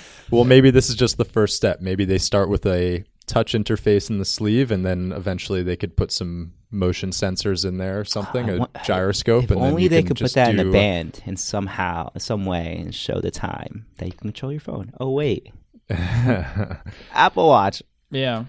well, 0.30 0.44
maybe 0.44 0.70
this 0.70 0.88
is 0.88 0.94
just 0.96 1.16
the 1.18 1.24
first 1.24 1.56
step. 1.56 1.80
Maybe 1.80 2.04
they 2.04 2.18
start 2.18 2.48
with 2.48 2.64
a 2.66 3.04
touch 3.26 3.52
interface 3.54 4.08
in 4.10 4.18
the 4.18 4.24
sleeve, 4.24 4.70
and 4.70 4.84
then 4.86 5.12
eventually 5.12 5.62
they 5.62 5.76
could 5.76 5.96
put 5.96 6.12
some 6.12 6.52
motion 6.70 7.10
sensors 7.10 7.64
in 7.64 7.78
there 7.78 7.98
or 8.00 8.04
something, 8.04 8.50
I 8.50 8.52
a 8.54 8.58
want- 8.58 8.76
gyroscope. 8.84 9.44
If 9.44 9.50
and 9.52 9.60
then 9.62 9.70
only 9.70 9.84
you 9.84 9.88
they 9.88 10.02
could 10.02 10.16
put 10.16 10.24
just 10.24 10.34
that 10.34 10.50
in 10.50 10.56
do- 10.56 10.68
a 10.68 10.72
band 10.72 11.22
in 11.26 11.36
somehow, 11.36 12.10
some 12.18 12.44
way, 12.44 12.76
and 12.80 12.94
show 12.94 13.20
the 13.20 13.30
time 13.30 13.86
that 13.98 14.06
you 14.06 14.12
can 14.12 14.20
control 14.30 14.52
your 14.52 14.60
phone. 14.60 14.92
Oh 15.00 15.10
wait, 15.10 15.50
Apple 17.12 17.48
Watch, 17.48 17.82
Yeah. 18.10 18.44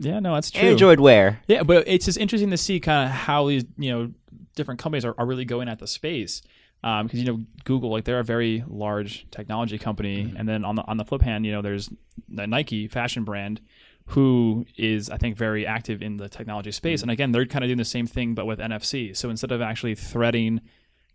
Yeah. 0.00 0.20
No, 0.20 0.34
that's 0.34 0.50
true. 0.52 0.68
Android 0.70 1.00
Wear. 1.00 1.40
Yeah, 1.48 1.62
but 1.64 1.84
it's 1.88 2.04
just 2.04 2.18
interesting 2.18 2.50
to 2.50 2.56
see 2.56 2.78
kind 2.80 3.08
of 3.08 3.10
how 3.14 3.48
these 3.48 3.64
you 3.76 3.90
know 3.90 4.10
different 4.58 4.80
companies 4.80 5.06
are, 5.06 5.14
are 5.16 5.24
really 5.24 5.46
going 5.46 5.68
at 5.68 5.78
the 5.78 5.86
space. 5.86 6.42
Um, 6.84 7.06
because 7.06 7.18
you 7.18 7.26
know 7.26 7.44
Google, 7.64 7.90
like 7.90 8.04
they're 8.04 8.20
a 8.20 8.24
very 8.24 8.62
large 8.68 9.26
technology 9.30 9.78
company, 9.78 10.24
mm-hmm. 10.24 10.36
and 10.36 10.48
then 10.48 10.64
on 10.64 10.76
the 10.76 10.82
on 10.82 10.96
the 10.96 11.04
flip 11.04 11.22
hand, 11.22 11.44
you 11.44 11.50
know, 11.50 11.62
there's 11.62 11.90
the 12.28 12.46
Nike 12.46 12.86
fashion 12.86 13.24
brand 13.24 13.60
who 14.06 14.64
is 14.76 15.10
I 15.10 15.16
think 15.16 15.36
very 15.36 15.66
active 15.66 16.02
in 16.02 16.18
the 16.18 16.28
technology 16.28 16.70
space, 16.70 17.00
mm-hmm. 17.00 17.04
and 17.04 17.10
again, 17.10 17.32
they're 17.32 17.46
kind 17.46 17.64
of 17.64 17.68
doing 17.68 17.78
the 17.78 17.84
same 17.84 18.06
thing 18.06 18.34
but 18.34 18.46
with 18.46 18.60
NFC. 18.60 19.16
So 19.16 19.28
instead 19.28 19.50
of 19.50 19.60
actually 19.60 19.96
threading 19.96 20.60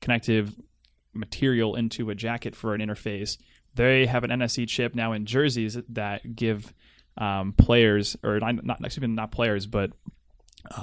connective 0.01 0.53
material 1.13 1.75
into 1.75 2.09
a 2.09 2.15
jacket 2.15 2.55
for 2.55 2.73
an 2.73 2.81
interface, 2.81 3.37
they 3.75 4.05
have 4.05 4.25
an 4.25 4.31
NFC 4.31 4.67
chip 4.67 4.95
now 4.95 5.13
in 5.13 5.25
jerseys 5.25 5.77
that 5.89 6.35
give 6.35 6.73
um, 7.17 7.53
players 7.53 8.17
or 8.23 8.39
not, 8.39 8.65
not 8.65 8.79
excuse 8.83 9.01
me, 9.01 9.07
not 9.07 9.31
players, 9.31 9.65
but 9.65 9.91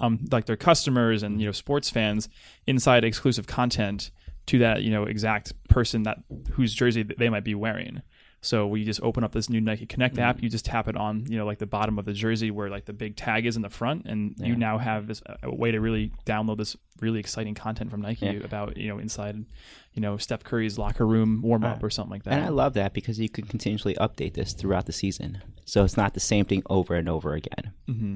um, 0.00 0.18
like 0.30 0.46
their 0.46 0.56
customers 0.56 1.22
and 1.22 1.40
you 1.40 1.46
know 1.46 1.52
sports 1.52 1.90
fans 1.90 2.28
inside 2.66 3.04
exclusive 3.04 3.46
content 3.46 4.10
to 4.46 4.58
that 4.58 4.82
you 4.82 4.90
know 4.90 5.04
exact 5.04 5.52
person 5.68 6.02
that 6.04 6.18
whose 6.52 6.75
jersey 6.75 7.02
they 7.02 7.28
might 7.28 7.44
be 7.44 7.54
wearing. 7.54 8.02
So 8.42 8.66
we 8.66 8.84
just 8.84 9.02
open 9.02 9.22
up 9.22 9.32
this 9.32 9.50
new 9.50 9.60
Nike 9.60 9.84
Connect 9.84 10.18
app. 10.18 10.42
You 10.42 10.49
just 10.49 10.64
tap 10.64 10.88
it 10.88 10.96
on, 10.96 11.26
you 11.28 11.37
know, 11.37 11.44
like 11.44 11.58
the 11.58 11.66
bottom 11.66 11.99
of 11.99 12.06
the 12.06 12.14
jersey 12.14 12.50
where 12.50 12.70
like 12.70 12.87
the 12.87 12.94
big 12.94 13.14
tag 13.14 13.44
is 13.44 13.54
in 13.54 13.60
the 13.60 13.68
front, 13.68 14.06
and 14.06 14.34
you 14.38 14.56
now 14.56 14.78
have 14.78 15.06
this 15.08 15.22
a 15.42 15.54
way 15.54 15.70
to 15.72 15.78
really 15.78 16.10
download 16.25 16.56
this 16.56 16.75
really 17.02 17.20
exciting 17.20 17.54
content 17.54 17.90
from 17.90 18.00
Nike 18.00 18.25
Yeah. 18.25 18.32
about 18.42 18.78
you 18.78 18.88
know 18.88 18.99
inside, 18.99 19.44
you 19.92 20.00
know, 20.00 20.16
Steph 20.16 20.42
Curry's 20.42 20.78
locker 20.78 21.06
room 21.06 21.42
warm 21.42 21.64
up 21.64 21.82
Uh, 21.82 21.87
or 21.87 21.90
something 21.90 22.12
like 22.12 22.22
that. 22.22 22.32
And 22.32 22.42
I 22.42 22.49
love 22.49 22.72
that 22.75 22.94
because 22.94 23.20
you 23.20 23.28
can 23.28 23.44
continuously 23.44 23.94
update 23.96 24.32
this 24.32 24.54
throughout 24.54 24.87
the 24.87 24.92
season. 24.94 25.42
So 25.66 25.84
it's 25.84 25.99
not 25.99 26.14
the 26.14 26.20
same 26.20 26.46
thing 26.46 26.62
over 26.70 26.94
and 26.94 27.10
over 27.10 27.34
again. 27.34 27.72
mm-hmm. 27.87 28.14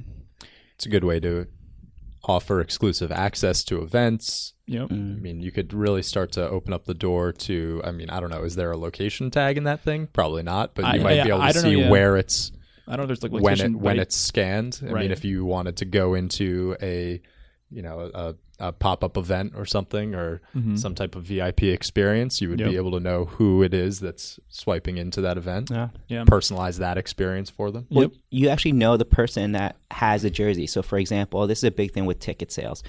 It's 0.76 0.87
a 0.87 0.88
good 0.88 1.04
way 1.04 1.21
to 1.21 1.47
offer 2.25 2.61
exclusive 2.61 3.12
access 3.12 3.62
to 3.64 3.83
events. 3.83 4.54
Yep. 4.66 4.88
Mm. 4.88 5.16
I 5.16 5.21
mean, 5.21 5.40
you 5.40 5.52
could 5.52 5.73
really 5.75 6.02
start 6.02 6.33
to 6.33 6.49
open 6.49 6.73
up 6.73 6.85
the 6.87 6.95
door 6.95 7.33
to. 7.33 7.83
I 7.85 7.90
mean, 7.93 8.09
I 8.11 8.19
don't 8.21 8.31
know. 8.31 8.45
Is 8.45 8.57
there 8.57 8.73
a 8.73 8.76
location 8.78 9.31
tag 9.31 9.57
in 9.59 9.64
that 9.64 9.81
thing? 9.83 10.09
Probably 10.12 10.43
not, 10.43 10.75
but 10.75 10.83
you 10.95 11.00
I- 11.00 11.02
might 11.04 11.21
I- 11.21 11.25
be 11.25 11.28
able 11.31 11.47
to 11.47 11.52
don't 11.52 11.62
know, 11.64 11.71
see 11.71 11.81
yeah. 11.81 11.90
where 11.90 12.16
it's 12.16 12.50
I 12.88 12.97
don't 12.97 13.07
know. 13.07 13.12
If 13.12 13.21
there's 13.21 13.33
like 13.33 13.43
when 13.43 13.61
it 13.61 13.76
when 13.76 13.99
it's 13.99 14.16
scanned. 14.16 14.81
I 14.83 14.87
Right. 14.93 15.02
mean, 15.02 15.11
if 15.12 15.25
you 15.25 15.45
wanted 15.45 15.76
to 15.78 15.85
go 15.85 16.14
into 16.14 16.76
a, 16.83 17.21
you 17.75 17.83
know, 17.83 18.11
a, 18.14 18.35
a 18.61 18.73
pop 18.73 19.02
up 19.02 19.16
event 19.16 19.52
or 19.57 19.66
something, 19.66 20.14
or 20.14 20.40
Mhm. 20.57 20.78
some 20.78 20.95
type 20.95 21.16
of 21.16 21.25
VIP 21.25 21.64
experience, 21.73 22.40
you 22.40 22.49
would 22.49 22.61
Yep. 22.61 22.71
be 22.71 22.76
able 22.76 22.93
to 22.93 23.00
know 23.00 23.25
who 23.25 23.62
it 23.64 23.75
is 23.75 23.99
that's 24.00 24.38
swiping 24.49 24.97
into 24.97 25.21
that 25.23 25.37
event. 25.37 25.71
Yeah. 25.71 25.88
yeah. 26.09 26.25
Personalize 26.25 26.78
that 26.78 26.97
experience 26.97 27.50
for 27.50 27.71
them. 27.73 27.87
Well, 27.90 28.02
Yep. 28.04 28.12
you 28.31 28.49
actually 28.49 28.73
know 28.73 28.97
the 28.97 29.04
person 29.04 29.52
that 29.52 29.76
has 29.90 30.25
a 30.25 30.31
jersey. 30.31 30.66
So, 30.69 30.83
for 30.83 30.99
example, 30.99 31.47
this 31.49 31.59
is 31.59 31.64
a 31.64 31.71
big 31.73 31.90
thing 31.93 32.07
with 32.07 32.21
ticket 32.21 32.52
sales. 32.52 32.83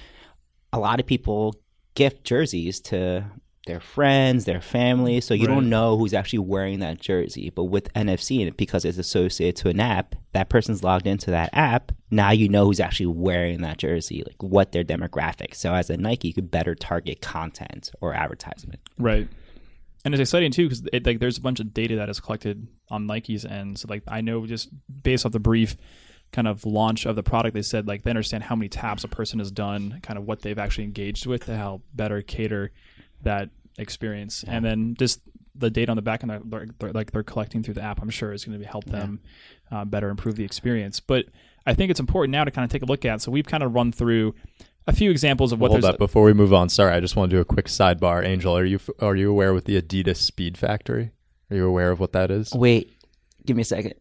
A 0.72 0.78
lot 0.78 1.00
of 1.00 1.06
people 1.06 1.56
gift 1.94 2.22
jerseys 2.24 2.80
to 2.80 3.24
their 3.66 3.80
friends, 3.80 4.44
their 4.44 4.60
family. 4.60 5.20
So 5.20 5.34
you 5.34 5.46
Right. 5.46 5.54
don't 5.54 5.68
know 5.68 5.96
who's 5.98 6.14
actually 6.14 6.38
wearing 6.40 6.78
that 6.80 7.00
jersey. 7.00 7.50
But 7.54 7.64
with 7.64 7.92
NFC, 7.94 8.42
and 8.42 8.56
because 8.56 8.84
it's 8.84 8.98
associated 8.98 9.56
to 9.62 9.68
an 9.68 9.80
app, 9.80 10.14
that 10.32 10.48
person's 10.48 10.82
logged 10.82 11.06
into 11.06 11.30
that 11.32 11.50
app. 11.52 11.92
Now 12.10 12.30
you 12.30 12.48
know 12.48 12.66
who's 12.66 12.80
actually 12.80 13.06
wearing 13.06 13.60
that 13.62 13.78
jersey, 13.78 14.22
like 14.26 14.42
what 14.42 14.72
their 14.72 14.84
demographic. 14.84 15.54
So 15.54 15.74
as 15.74 15.90
a 15.90 15.96
Nike, 15.96 16.28
you 16.28 16.34
could 16.34 16.50
better 16.50 16.74
target 16.74 17.20
content 17.20 17.90
or 18.00 18.14
advertisement. 18.14 18.80
Right. 18.98 19.28
And 20.04 20.14
it's 20.14 20.20
exciting 20.20 20.52
too 20.52 20.68
because 20.68 20.84
like 21.04 21.18
there's 21.18 21.36
a 21.38 21.40
bunch 21.42 21.58
of 21.58 21.74
data 21.74 21.96
that 21.96 22.08
is 22.08 22.20
collected 22.20 22.68
on 22.90 23.06
Nike's 23.06 23.44
end. 23.44 23.78
So 23.80 23.86
like 23.90 24.04
I 24.06 24.20
know 24.20 24.46
just 24.46 24.68
based 25.02 25.26
off 25.26 25.32
the 25.32 25.40
brief 25.40 25.76
kind 26.32 26.46
of 26.46 26.64
launch 26.64 27.06
of 27.06 27.16
the 27.16 27.22
product, 27.24 27.54
they 27.54 27.62
said 27.62 27.88
like 27.88 28.04
they 28.04 28.10
understand 28.10 28.44
how 28.44 28.54
many 28.54 28.68
taps 28.68 29.02
a 29.02 29.08
person 29.08 29.40
has 29.40 29.50
done, 29.50 29.98
kind 30.02 30.16
of 30.18 30.24
what 30.24 30.42
they've 30.42 30.58
actually 30.58 30.84
engaged 30.84 31.26
with 31.26 31.46
to 31.46 31.56
help 31.56 31.82
better 31.92 32.22
cater 32.22 32.70
that 33.22 33.50
experience, 33.78 34.44
and 34.46 34.64
then 34.64 34.94
just 34.98 35.20
the 35.58 35.70
data 35.70 35.90
on 35.90 35.96
the 35.96 36.02
back 36.02 36.22
end 36.22 36.30
that 36.30 36.42
they're, 36.50 36.66
they're, 36.78 36.92
like 36.92 37.12
they're 37.12 37.22
collecting 37.22 37.62
through 37.62 37.74
the 37.74 37.82
app, 37.82 38.00
I'm 38.02 38.10
sure 38.10 38.32
is 38.32 38.44
going 38.44 38.60
to 38.60 38.66
help 38.66 38.84
them 38.84 39.20
uh, 39.70 39.84
better 39.84 40.08
improve 40.10 40.36
the 40.36 40.44
experience. 40.44 41.00
But 41.00 41.26
I 41.66 41.74
think 41.74 41.90
it's 41.90 42.00
important 42.00 42.32
now 42.32 42.44
to 42.44 42.50
kind 42.50 42.64
of 42.64 42.70
take 42.70 42.82
a 42.82 42.86
look 42.86 43.04
at. 43.04 43.22
So 43.22 43.30
we've 43.30 43.46
kind 43.46 43.62
of 43.62 43.74
run 43.74 43.92
through 43.92 44.34
a 44.86 44.92
few 44.92 45.10
examples 45.10 45.52
of 45.52 45.60
what 45.60 45.70
Hold 45.70 45.82
there's. 45.82 45.94
up 45.94 45.98
before 45.98 46.22
we 46.22 46.32
move 46.32 46.52
on. 46.52 46.68
Sorry, 46.68 46.94
I 46.94 47.00
just 47.00 47.16
want 47.16 47.30
to 47.30 47.36
do 47.36 47.40
a 47.40 47.44
quick 47.44 47.66
sidebar. 47.66 48.24
Angel, 48.24 48.56
are 48.56 48.64
you 48.64 48.78
are 49.00 49.16
you 49.16 49.30
aware 49.30 49.52
with 49.52 49.64
the 49.64 49.80
Adidas 49.80 50.16
Speed 50.16 50.56
Factory? 50.56 51.10
Are 51.50 51.56
you 51.56 51.66
aware 51.66 51.90
of 51.90 52.00
what 52.00 52.12
that 52.12 52.30
is? 52.30 52.52
Wait, 52.54 52.96
give 53.44 53.56
me 53.56 53.62
a 53.62 53.64
second. 53.64 53.94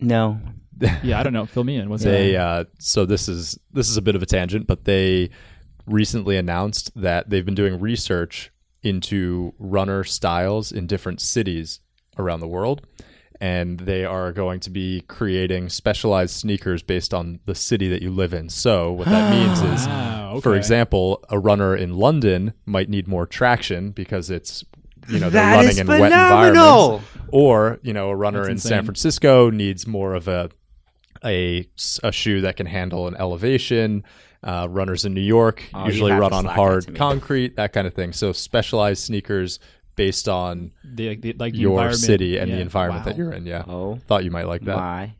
No. 0.00 0.40
yeah, 1.02 1.20
I 1.20 1.22
don't 1.22 1.32
know. 1.32 1.46
Fill 1.46 1.64
me 1.64 1.76
in. 1.76 1.88
What's 1.88 2.02
they 2.02 2.32
that? 2.32 2.40
uh, 2.40 2.64
so 2.80 3.06
this 3.06 3.28
is 3.28 3.58
this 3.72 3.88
is 3.88 3.96
a 3.96 4.02
bit 4.02 4.16
of 4.16 4.22
a 4.22 4.26
tangent, 4.26 4.66
but 4.66 4.84
they 4.84 5.30
recently 5.86 6.36
announced 6.36 6.90
that 7.00 7.30
they've 7.30 7.44
been 7.44 7.54
doing 7.54 7.78
research 7.78 8.50
into 8.84 9.54
runner 9.58 10.04
styles 10.04 10.70
in 10.72 10.86
different 10.86 11.20
cities 11.20 11.80
around 12.18 12.40
the 12.40 12.48
world. 12.48 12.86
And 13.40 13.80
they 13.80 14.04
are 14.04 14.32
going 14.32 14.60
to 14.60 14.70
be 14.70 15.02
creating 15.08 15.68
specialized 15.68 16.34
sneakers 16.36 16.82
based 16.82 17.12
on 17.12 17.40
the 17.46 17.54
city 17.54 17.88
that 17.88 18.00
you 18.00 18.10
live 18.10 18.32
in. 18.32 18.48
So, 18.48 18.92
what 18.92 19.08
that 19.08 19.30
means 19.30 19.60
is, 19.60 19.86
ah, 19.88 20.24
Wow, 20.34 20.40
for 20.40 20.54
example, 20.56 21.24
a 21.28 21.38
runner 21.38 21.76
in 21.76 21.94
London 21.94 22.54
might 22.66 22.88
need 22.88 23.06
more 23.06 23.26
traction 23.26 23.90
because 23.90 24.30
it's, 24.30 24.64
you 25.08 25.18
know, 25.18 25.30
they're 25.30 25.56
running 25.56 25.78
in 25.78 25.86
wet 25.86 26.12
environments. 26.12 27.04
Or, 27.28 27.78
you 27.82 27.92
know, 27.92 28.10
a 28.10 28.16
runner 28.16 28.40
That's 28.40 28.48
in 28.48 28.52
insane. 28.54 28.70
San 28.70 28.84
Francisco 28.84 29.50
needs 29.50 29.86
more 29.86 30.14
of 30.14 30.28
a 30.28 30.50
a, 31.24 31.66
a 32.02 32.12
shoe 32.12 32.42
that 32.42 32.56
can 32.56 32.66
handle 32.66 33.08
an 33.08 33.16
elevation. 33.16 34.04
Uh, 34.44 34.66
runners 34.68 35.06
in 35.06 35.14
New 35.14 35.22
York 35.22 35.64
Oh, 35.72 35.86
usually 35.86 36.12
run 36.12 36.34
on 36.34 36.44
hard 36.44 36.94
concrete, 36.94 37.56
that 37.56 37.72
kind 37.72 37.86
of 37.86 37.94
thing. 37.94 38.12
So 38.12 38.32
specialized 38.32 39.02
sneakers 39.02 39.58
based 39.96 40.28
on 40.28 40.70
the, 40.84 41.16
the 41.16 41.32
like 41.38 41.52
the 41.54 41.60
your 41.60 41.92
city 41.94 42.36
and 42.36 42.50
Yeah. 42.50 42.56
the 42.56 42.60
environment 42.62 43.06
that 43.06 43.16
you're 43.16 43.32
in. 43.32 43.46
Yeah, 43.46 43.64
Oh 43.66 43.98
thought 44.06 44.22
you 44.22 44.30
might 44.30 44.46
like 44.46 44.60
that. 44.66 44.76
my 44.76 45.12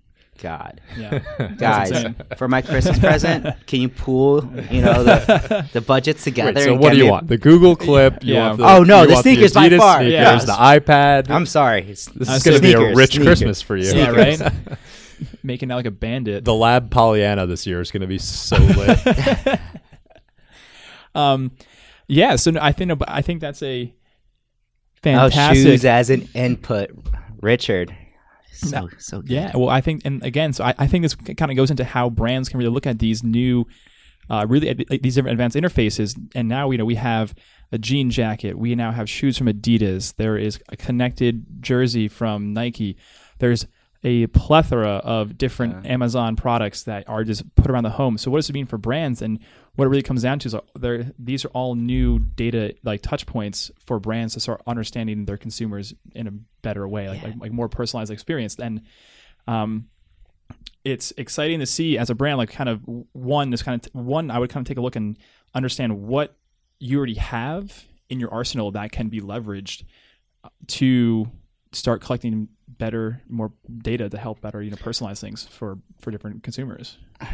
God. 0.43 0.81
Yeah, 0.99 1.21
Guys, 1.59 2.05
for 2.37 2.49
my 2.49 2.61
Christmas 2.61 2.99
present, 2.99 3.47
can 3.67 3.81
you 3.81 3.89
pool, 3.89 4.45
you 4.71 4.83
know, 4.83 5.05
the, 5.05 5.67
the 5.73 5.81
budgets 5.81 6.25
together? 6.25 6.53
Wait, 6.57 6.65
so 6.65 6.73
and 6.73 6.81
what 6.83 6.91
do 6.91 6.99
you 6.99 7.05
me- 7.05 7.11
want? 7.11 7.29
The 7.29 7.39
Google 7.39 7.77
clip? 7.77 8.23
You 8.23 8.35
Yeah. 8.35 8.47
want 8.49 8.59
the, 8.59 8.65
Oh, 8.69 8.83
no, 8.83 9.01
you 9.03 9.07
the 9.07 9.13
want 9.15 9.23
sneakers 9.25 9.53
by 9.55 9.69
Adidas 9.71 9.79
far. 9.79 9.99
Sneakers, 10.01 10.13
Yes. 10.13 10.45
the 10.45 10.53
iPad. 10.53 11.31
I'm 11.31 11.47
sorry. 11.47 11.79
It's- 11.83 12.11
this 12.15 12.29
Uh, 12.29 12.33
is 12.33 12.43
going 12.43 12.57
to 12.57 12.63
be 12.63 12.73
a 12.75 12.95
rich 12.95 13.13
sneakers. 13.15 13.27
Christmas 13.27 13.63
for 13.63 13.77
you. 13.77 13.91
yeah, 13.91 14.11
right. 14.11 14.39
Making 15.45 15.71
out 15.71 15.77
like 15.77 15.87
a 15.87 15.91
bandit. 15.93 16.45
the 16.45 16.55
Lab 16.55 16.91
Pollyanna 16.91 17.47
this 17.47 17.67
year 17.67 17.81
is 17.81 17.91
going 17.93 18.01
to 18.01 18.07
be 18.07 18.19
so 18.19 18.57
lit. 18.57 18.99
Um, 21.15 21.53
yeah. 22.09 22.37
So 22.37 22.53
I 22.61 22.73
think 22.73 22.93
I 23.07 23.23
think 23.23 23.41
that's 23.41 23.63
a 23.63 23.95
Oh, 25.07 25.29
fantastic. 25.29 25.63
shoes 25.63 25.85
as 25.85 26.11
an 26.11 26.29
input. 26.35 26.91
Richard. 27.43 27.95
So, 28.53 28.89
so 28.99 29.21
good. 29.21 29.31
Yeah, 29.31 29.53
well, 29.55 29.69
I 29.69 29.81
think, 29.83 30.01
and 30.07 30.23
again, 30.23 30.53
so 30.55 30.65
I, 30.65 30.75
I 30.79 30.87
think 30.87 31.03
this 31.03 31.15
kind 31.15 31.51
of 31.51 31.57
goes 31.57 31.71
into 31.71 31.85
how 31.85 32.09
brands 32.09 32.49
can 32.49 32.59
really 32.59 32.71
look 32.71 32.87
at 32.87 32.99
these 33.01 33.23
new, 33.23 33.67
uh, 34.31 34.47
really 34.49 34.71
ad- 34.71 34.87
these 35.03 35.17
different 35.17 35.33
advanced 35.33 35.57
interfaces. 35.57 36.17
And 36.35 36.49
now, 36.49 36.71
you 36.71 36.79
know, 36.79 36.85
we 36.87 36.95
have 36.95 37.35
a 37.71 37.77
jean 37.77 38.09
jacket. 38.11 38.57
We 38.59 38.75
now 38.75 38.93
have 38.93 39.11
shoes 39.11 39.37
from 39.37 39.49
Adidas. 39.49 40.15
There 40.17 40.39
is 40.39 40.59
a 40.71 40.77
connected 40.77 41.45
jersey 41.61 42.09
from 42.09 42.55
Nike. 42.55 42.97
There's 43.41 43.67
a 44.05 44.27
plethora 44.29 44.97
of 44.97 45.39
different 45.39 45.87
Amazon 45.87 46.37
products 46.37 46.83
that 46.83 47.09
are 47.09 47.25
just 47.25 47.55
put 47.55 47.71
around 47.71 47.85
the 47.85 47.91
home. 47.91 48.19
So, 48.19 48.31
what 48.31 48.39
does 48.39 48.51
it 48.51 48.53
mean 48.53 48.67
for 48.67 48.77
brands? 48.77 49.23
And 49.23 49.39
what 49.77 49.87
it 49.87 49.89
really 49.89 50.03
comes 50.03 50.23
down 50.23 50.39
to 50.41 50.47
is 50.47 50.55
uh, 50.55 50.61
there 50.79 51.11
these 51.19 51.45
are 51.45 51.49
all 51.49 51.75
new 51.75 52.19
data 52.19 52.75
like 52.85 53.01
touch 53.01 53.27
points 53.27 53.71
for 53.87 53.99
brands 53.99 54.35
to 54.35 54.41
start 54.41 54.61
understanding 54.67 55.25
their 55.25 55.39
consumers 55.39 55.95
in 56.15 56.27
a 56.27 56.33
better 56.63 56.87
way, 56.87 57.09
like 57.09 57.23
like, 57.23 57.35
like 57.39 57.53
more 57.53 57.69
personalized 57.69 58.13
experience. 58.13 58.57
And 58.57 58.83
um, 59.49 59.89
it's 60.85 61.13
exciting 61.17 61.61
to 61.61 61.67
see 61.67 61.97
as 61.97 62.11
a 62.11 62.15
brand, 62.15 62.37
like 62.37 62.51
kind 62.51 62.69
of 62.69 62.83
one 63.13 63.53
is 63.55 63.63
kind 63.63 63.85
of 63.85 63.95
one. 63.95 64.31
I 64.31 64.39
would 64.39 64.51
kind 64.51 64.65
of 64.65 64.69
take 64.69 64.77
a 64.77 64.83
look 64.83 64.97
and 64.97 65.19
understand 65.55 66.03
what 66.03 66.37
you 66.79 66.99
already 66.99 67.15
have 67.15 67.85
in 68.11 68.21
your 68.21 68.33
arsenal 68.33 68.71
that 68.73 68.93
can 68.93 69.09
be 69.09 69.23
leveraged 69.23 69.85
uh, 70.45 70.51
to 70.67 71.31
start 71.73 72.03
collecting 72.03 72.49
better, 72.69 73.21
more 73.29 73.53
data 73.79 74.09
to 74.09 74.19
help 74.19 74.41
better, 74.41 74.63
you 74.63 74.71
know, 74.71 74.77
personalize 74.77 75.21
things 75.21 75.45
for 75.47 75.79
for 76.01 76.11
different 76.11 76.43
consumers. 76.43 76.99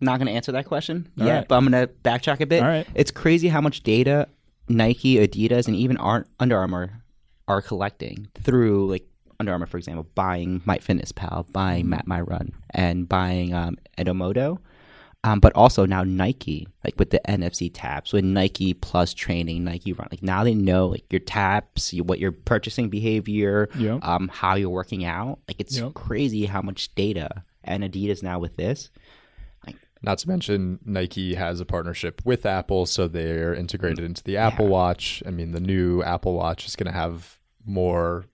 Not 0.00 0.18
going 0.18 0.28
to 0.28 0.32
answer 0.32 0.52
that 0.52 0.66
question 0.66 1.08
All 1.18 1.26
yet, 1.26 1.34
right. 1.34 1.48
but 1.48 1.56
I'm 1.56 1.68
going 1.68 1.86
to 1.86 1.92
backtrack 2.04 2.40
a 2.40 2.46
bit. 2.46 2.62
All 2.62 2.68
right. 2.68 2.86
It's 2.94 3.10
crazy 3.10 3.48
how 3.48 3.60
much 3.60 3.82
data 3.82 4.28
Nike, 4.68 5.16
Adidas, 5.16 5.66
and 5.66 5.74
even 5.74 5.96
Ar- 5.96 6.26
Under 6.38 6.56
Armour 6.56 7.02
are 7.48 7.60
collecting 7.60 8.28
through, 8.40 8.88
like, 8.88 9.04
Under 9.40 9.50
Armour, 9.50 9.66
for 9.66 9.76
example, 9.76 10.06
buying 10.14 10.60
MyFitnessPal, 10.60 11.50
buying 11.52 11.80
Mm-hmm. 11.82 11.90
Map 11.90 12.06
My 12.06 12.20
Run, 12.20 12.52
and 12.70 13.08
buying 13.08 13.52
um, 13.54 13.76
Endomondo. 13.96 14.58
Um, 15.24 15.40
but 15.40 15.52
also 15.56 15.84
now 15.84 16.04
Nike, 16.04 16.68
like 16.84 16.94
with 16.98 17.10
the 17.10 17.20
NFC 17.28 17.70
tabs, 17.72 18.12
with 18.12 18.24
Nike 18.24 18.72
Plus 18.72 19.12
training, 19.12 19.64
Nike 19.64 19.92
Run, 19.92 20.06
like 20.12 20.22
now 20.22 20.44
they 20.44 20.54
know 20.54 20.86
like 20.86 21.04
your 21.12 21.18
taps, 21.20 21.92
you, 21.92 22.04
what 22.04 22.20
your 22.20 22.30
purchasing 22.32 22.88
behavior, 22.88 23.68
Yep. 23.76 24.04
um, 24.04 24.28
how 24.32 24.54
you're 24.54 24.70
working 24.70 25.04
out. 25.04 25.40
Like 25.48 25.58
it's 25.60 25.76
Yep. 25.76 25.94
crazy 25.94 26.46
how 26.46 26.62
much 26.62 26.94
data 26.94 27.42
and 27.64 27.82
Adidas 27.82 28.22
now 28.22 28.38
with 28.38 28.56
this. 28.56 28.90
Like 29.66 29.76
Not 30.02 30.18
to 30.18 30.28
mention, 30.28 30.78
Nike 30.84 31.34
has 31.34 31.58
a 31.60 31.66
partnership 31.66 32.22
with 32.24 32.46
Apple, 32.46 32.86
so 32.86 33.08
they're 33.08 33.52
integrated 33.54 34.04
into 34.04 34.22
the 34.22 34.36
Apple 34.36 34.66
Yeah. 34.66 34.70
Watch. 34.70 35.22
I 35.26 35.30
mean, 35.30 35.50
the 35.50 35.60
new 35.60 36.00
Apple 36.04 36.34
Watch 36.34 36.64
is 36.64 36.76
going 36.76 36.86
to 36.86 36.96
have 36.96 37.40
more, 37.66 38.24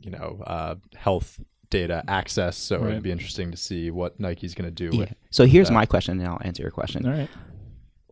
you 0.00 0.10
know, 0.10 0.42
uh, 0.48 0.74
health 0.96 1.38
data 1.72 2.04
access. 2.06 2.56
So 2.56 2.78
Right. 2.78 2.90
it'd 2.92 3.02
be 3.02 3.10
interesting 3.10 3.50
to 3.50 3.56
see 3.56 3.90
what 3.90 4.20
Nike's 4.20 4.54
going 4.54 4.72
to 4.72 4.88
do 4.90 4.94
Yeah. 4.96 5.00
with. 5.00 5.14
So 5.30 5.46
here's 5.46 5.68
that. 5.68 5.74
my 5.74 5.86
question, 5.86 6.18
and 6.20 6.28
I'll 6.28 6.38
answer 6.42 6.62
your 6.62 6.70
question. 6.70 7.04
All 7.06 7.12
right. 7.12 7.28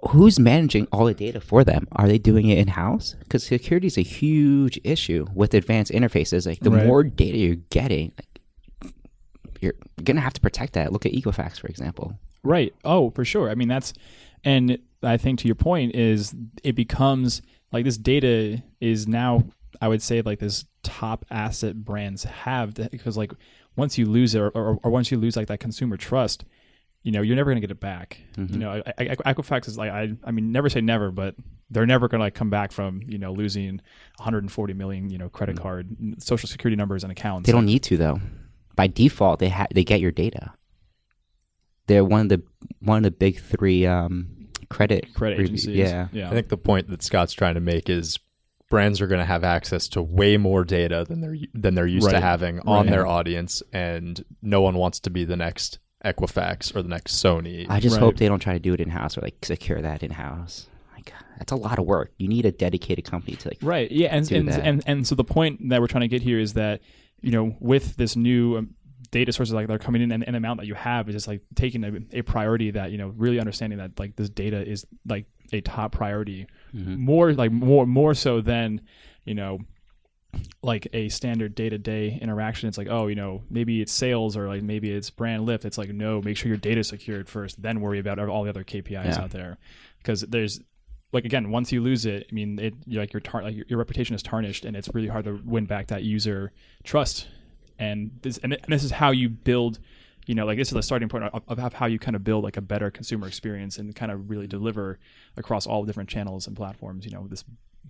Who's 0.08 0.40
managing 0.40 0.86
all 0.92 1.04
the 1.04 1.12
data 1.14 1.40
for 1.40 1.62
them? 1.62 1.86
Are 1.92 2.08
they 2.08 2.16
doing 2.18 2.48
it 2.48 2.56
in 2.58 2.68
house? 2.68 3.14
Because 3.20 3.44
security 3.44 3.86
is 3.86 3.98
a 3.98 4.02
huge 4.02 4.80
issue 4.82 5.26
with 5.34 5.52
advanced 5.54 5.92
interfaces. 5.92 6.46
Like 6.46 6.60
the 6.60 6.70
Right. 6.70 6.86
more 6.86 7.04
data 7.04 7.36
you're 7.36 7.56
getting, 7.68 8.12
like, 8.18 8.92
you're 9.60 9.74
gonna 10.02 10.22
have 10.22 10.32
to 10.32 10.40
protect 10.40 10.72
that. 10.72 10.90
Look 10.92 11.04
at 11.04 11.12
Equifax, 11.12 11.60
for 11.60 11.66
example. 11.68 12.18
Right. 12.42 12.72
Oh, 12.84 13.10
for 13.10 13.26
sure. 13.26 13.50
I 13.50 13.54
mean, 13.54 13.68
that's, 13.68 13.92
and 14.42 14.78
I 15.02 15.18
think 15.18 15.38
to 15.40 15.46
your 15.48 15.54
point 15.54 15.94
is 15.94 16.34
it 16.64 16.74
becomes 16.74 17.42
like 17.70 17.84
this 17.84 17.98
data 17.98 18.62
is 18.80 19.06
now, 19.06 19.44
I 19.82 19.88
would 19.88 20.00
say, 20.00 20.22
like 20.22 20.38
this 20.38 20.64
top 20.82 21.24
asset 21.30 21.84
brands 21.84 22.24
have 22.24 22.74
that 22.74 22.90
because 22.90 23.16
like 23.16 23.32
once 23.76 23.98
you 23.98 24.06
lose 24.06 24.34
it 24.34 24.40
or, 24.40 24.48
or, 24.50 24.78
or 24.82 24.90
once 24.90 25.10
you 25.10 25.18
lose 25.18 25.36
like 25.36 25.48
that 25.48 25.60
consumer 25.60 25.96
trust, 25.96 26.44
you 27.02 27.12
know, 27.12 27.22
you're 27.22 27.36
never 27.36 27.50
going 27.50 27.60
to 27.60 27.66
get 27.66 27.70
it 27.70 27.80
back. 27.80 28.18
You 28.36 28.58
know, 28.58 28.82
I, 28.98 29.06
I, 29.24 29.32
Equifax 29.34 29.68
is 29.68 29.78
like, 29.78 29.90
I, 29.90 30.12
I 30.24 30.30
mean, 30.32 30.52
never 30.52 30.68
say 30.68 30.80
never, 30.82 31.10
but 31.10 31.34
they're 31.70 31.86
never 31.86 32.08
going 32.08 32.18
to 32.18 32.24
like 32.24 32.34
come 32.34 32.50
back 32.50 32.72
from, 32.72 33.00
you 33.06 33.16
know, 33.16 33.32
losing 33.32 33.80
140 34.16 34.74
million, 34.74 35.08
you 35.08 35.16
know, 35.16 35.28
credit 35.30 35.56
card, 35.56 35.96
social 36.18 36.48
security 36.48 36.76
numbers 36.76 37.02
and 37.02 37.10
accounts. 37.10 37.46
They 37.46 37.52
don't 37.52 37.64
need 37.66 37.82
to 37.84 37.96
though. 37.96 38.20
By 38.76 38.86
default, 38.86 39.38
they 39.40 39.48
ha- 39.48 39.66
they 39.74 39.84
get 39.84 40.00
your 40.00 40.10
data. 40.12 40.52
They're 41.86 42.04
one 42.04 42.22
of 42.22 42.28
the 42.28 42.42
one 42.80 42.98
of 42.98 43.02
the 43.02 43.10
big 43.10 43.40
three 43.40 43.86
um, 43.86 44.48
credit 44.68 45.12
credit 45.14 45.38
review- 45.38 45.54
agencies. 45.54 45.76
Yeah, 45.76 46.08
Yeah. 46.12 46.28
I 46.28 46.32
think 46.32 46.48
the 46.48 46.56
point 46.56 46.88
that 46.88 47.02
Scott's 47.02 47.32
trying 47.32 47.54
to 47.54 47.60
make 47.60 47.88
is 47.88 48.18
brands 48.70 49.00
are 49.02 49.06
going 49.06 49.18
to 49.18 49.24
have 49.26 49.44
access 49.44 49.88
to 49.88 50.02
way 50.02 50.38
more 50.38 50.64
data 50.64 51.04
than 51.06 51.20
they're 51.20 51.36
than 51.52 51.74
they're 51.74 51.86
used 51.86 52.08
to 52.08 52.20
having 52.20 52.60
on 52.60 52.86
Right. 52.86 52.90
their 52.90 53.06
audience, 53.06 53.62
and 53.72 54.24
no 54.40 54.62
one 54.62 54.76
wants 54.76 55.00
to 55.00 55.10
be 55.10 55.24
the 55.24 55.36
next 55.36 55.78
Equifax 56.04 56.74
or 56.74 56.80
the 56.82 56.88
next 56.88 57.22
Sony. 57.22 57.66
I 57.68 57.78
just 57.80 57.96
Right. 57.96 58.00
hope 58.02 58.16
they 58.16 58.28
don't 58.28 58.38
try 58.40 58.54
to 58.54 58.58
do 58.58 58.72
it 58.72 58.80
in 58.80 58.88
house 58.88 59.18
or 59.18 59.20
like 59.20 59.44
secure 59.44 59.82
that 59.82 60.02
in 60.02 60.12
house. 60.12 60.66
Like 60.96 61.12
that's 61.36 61.52
a 61.52 61.56
lot 61.56 61.78
of 61.78 61.84
work. 61.84 62.12
You 62.16 62.28
need 62.28 62.46
a 62.46 62.52
dedicated 62.52 63.04
company 63.04 63.36
to 63.36 63.48
like. 63.48 63.58
Right. 63.60 63.90
Yeah. 63.92 64.08
And 64.14 64.26
do 64.26 64.36
and, 64.36 64.48
that. 64.48 64.64
and 64.64 64.82
and 64.86 65.06
so 65.06 65.14
the 65.14 65.24
point 65.24 65.68
that 65.68 65.80
we're 65.80 65.86
trying 65.88 66.02
to 66.02 66.08
get 66.08 66.22
here 66.22 66.38
is 66.38 66.54
that 66.54 66.80
you 67.20 67.32
know 67.32 67.54
with 67.60 67.96
this 67.96 68.16
new 68.16 68.56
um, 68.56 68.74
data 69.10 69.32
sources 69.32 69.52
like 69.52 69.66
they're 69.66 69.78
coming 69.78 70.02
in 70.02 70.12
and 70.12 70.22
an 70.24 70.34
amount 70.34 70.60
that 70.60 70.66
you 70.66 70.74
have 70.74 71.08
is 71.08 71.14
just 71.14 71.28
like 71.28 71.42
taking 71.54 71.84
a, 71.84 72.18
a 72.18 72.22
priority 72.22 72.70
that 72.70 72.92
you 72.92 72.98
know 72.98 73.08
really 73.16 73.40
understanding 73.40 73.78
that 73.78 73.98
like 73.98 74.16
this 74.16 74.28
data 74.30 74.66
is 74.66 74.86
like 75.06 75.26
a 75.52 75.60
top 75.60 75.92
priority 75.92 76.46
mm-hmm. 76.74 76.96
more 77.00 77.32
like 77.32 77.50
more 77.50 77.86
more 77.86 78.14
so 78.14 78.40
than 78.40 78.80
you 79.24 79.34
know 79.34 79.58
like 80.62 80.86
a 80.92 81.08
standard 81.08 81.56
day-to-day 81.56 82.16
interaction. 82.22 82.68
It's 82.68 82.78
like 82.78 82.86
oh 82.88 83.08
you 83.08 83.16
know 83.16 83.42
maybe 83.50 83.80
it's 83.80 83.92
sales 83.92 84.36
or 84.36 84.46
like 84.46 84.62
maybe 84.62 84.92
it's 84.92 85.10
brand 85.10 85.44
lift. 85.44 85.64
It's 85.64 85.78
like 85.78 85.90
no 85.90 86.22
make 86.22 86.36
sure 86.36 86.48
your 86.48 86.56
data 86.56 86.80
is 86.80 86.88
secured 86.88 87.28
first 87.28 87.60
then 87.60 87.80
worry 87.80 87.98
about 87.98 88.18
all 88.20 88.44
the 88.44 88.50
other 88.50 88.64
kpis 88.64 88.90
Yeah. 88.90 89.20
out 89.20 89.30
there. 89.30 89.58
Because 89.98 90.20
there's 90.22 90.60
like 91.12 91.24
again 91.24 91.50
once 91.50 91.72
you 91.72 91.82
lose 91.82 92.06
it 92.06 92.24
i 92.30 92.32
mean 92.32 92.58
it 92.60 92.74
like 92.86 93.12
your 93.12 93.20
tar- 93.20 93.42
like 93.42 93.56
your, 93.56 93.64
your 93.68 93.78
reputation 93.80 94.14
is 94.14 94.22
tarnished 94.22 94.64
and 94.64 94.76
it's 94.76 94.88
really 94.94 95.08
hard 95.08 95.24
to 95.24 95.40
win 95.44 95.66
back 95.66 95.88
that 95.88 96.04
user 96.04 96.52
trust 96.84 97.26
and 97.80 98.12
this 98.22 98.38
and 98.38 98.56
this 98.68 98.84
is 98.84 98.92
how 98.92 99.10
you 99.10 99.28
build 99.28 99.78
you 100.26 100.34
know 100.34 100.46
like 100.46 100.58
this 100.58 100.68
is 100.68 100.74
the 100.74 100.82
starting 100.82 101.08
point 101.08 101.24
of, 101.24 101.42
of 101.58 101.72
how 101.72 101.86
you 101.86 101.98
kind 101.98 102.14
of 102.14 102.22
build 102.22 102.44
like 102.44 102.56
a 102.56 102.60
better 102.60 102.90
consumer 102.90 103.26
experience 103.26 103.78
and 103.78 103.96
kind 103.96 104.12
of 104.12 104.30
really 104.30 104.44
mm-hmm. 104.44 104.50
deliver 104.50 104.98
across 105.36 105.66
all 105.66 105.84
different 105.84 106.08
channels 106.08 106.46
and 106.46 106.56
platforms 106.56 107.04
you 107.04 107.10
know 107.10 107.26
this 107.26 107.44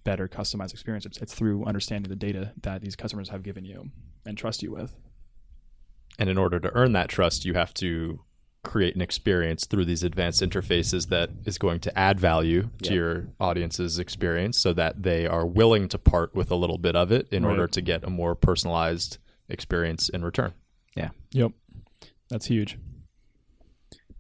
better 0.04 0.28
customized 0.28 0.72
experience 0.72 1.04
it's, 1.04 1.18
it's 1.18 1.34
through 1.34 1.64
understanding 1.66 2.08
the 2.08 2.16
data 2.16 2.52
that 2.62 2.80
these 2.80 2.96
customers 2.96 3.28
have 3.28 3.42
given 3.42 3.64
you 3.64 3.90
and 4.24 4.38
trust 4.38 4.62
you 4.62 4.70
with 4.70 4.94
And 6.18 6.28
in 6.30 6.38
order 6.38 6.60
to 6.60 6.70
earn 6.74 6.92
that 6.92 7.08
trust, 7.08 7.44
you 7.44 7.54
have 7.54 7.72
to 7.74 8.20
create 8.62 8.94
an 8.94 9.00
experience 9.00 9.66
through 9.66 9.86
these 9.86 10.02
advanced 10.02 10.42
interfaces 10.42 11.08
that 11.08 11.30
is 11.46 11.56
going 11.56 11.80
to 11.80 11.98
add 11.98 12.20
value 12.20 12.68
to 12.82 12.90
Yeah. 12.90 12.96
your 13.00 13.28
audience's 13.40 13.98
experience 13.98 14.58
so 14.58 14.74
that 14.74 15.02
they 15.02 15.26
are 15.26 15.46
willing 15.46 15.88
to 15.88 15.98
part 15.98 16.34
with 16.34 16.50
a 16.50 16.56
little 16.56 16.76
bit 16.76 16.94
of 16.94 17.10
it 17.10 17.26
in 17.30 17.44
Right. 17.44 17.52
order 17.52 17.66
to 17.68 17.80
get 17.80 18.04
a 18.04 18.10
more 18.10 18.34
personalized 18.34 19.16
experience 19.50 20.08
in 20.08 20.24
return. 20.24 20.52
Yeah. 20.96 21.10
Yep. 21.32 21.52
That's 22.28 22.46
huge. 22.46 22.78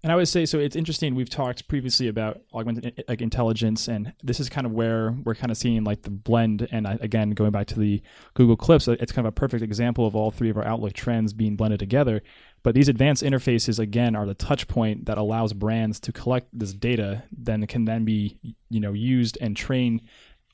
And 0.02 0.10
I 0.10 0.16
would 0.16 0.28
say 0.28 0.46
so. 0.46 0.58
It's 0.58 0.76
interesting. 0.76 1.14
We've 1.14 1.28
talked 1.28 1.68
previously 1.68 2.08
about 2.08 2.40
augmented 2.54 3.04
like 3.06 3.20
intelligence, 3.20 3.86
and 3.86 4.14
this 4.22 4.40
is 4.40 4.48
kind 4.48 4.66
of 4.66 4.72
where 4.72 5.14
we're 5.24 5.34
kind 5.34 5.50
of 5.50 5.58
seeing 5.58 5.84
like 5.84 6.02
the 6.02 6.10
blend. 6.10 6.66
And 6.70 6.88
I, 6.88 6.96
again, 7.02 7.30
going 7.30 7.50
back 7.50 7.66
to 7.68 7.78
the 7.78 8.00
Google 8.32 8.56
Clips, 8.56 8.88
it's 8.88 9.12
kind 9.12 9.26
of 9.26 9.30
a 9.30 9.32
perfect 9.32 9.62
example 9.62 10.06
of 10.06 10.16
all 10.16 10.30
three 10.30 10.48
of 10.48 10.56
our 10.56 10.64
Outlook 10.64 10.94
trends 10.94 11.34
being 11.34 11.54
blended 11.54 11.80
together. 11.80 12.22
But 12.62 12.74
these 12.74 12.88
advanced 12.88 13.22
interfaces, 13.22 13.78
again, 13.78 14.16
are 14.16 14.24
the 14.24 14.34
touch 14.34 14.68
point 14.68 15.04
that 15.04 15.18
allows 15.18 15.52
brands 15.52 16.00
to 16.00 16.12
collect 16.12 16.48
this 16.58 16.72
data, 16.72 17.24
then 17.30 17.66
can 17.66 17.84
then 17.84 18.06
be 18.06 18.38
you 18.70 18.80
know 18.80 18.94
used 18.94 19.36
and 19.42 19.54
train 19.54 20.00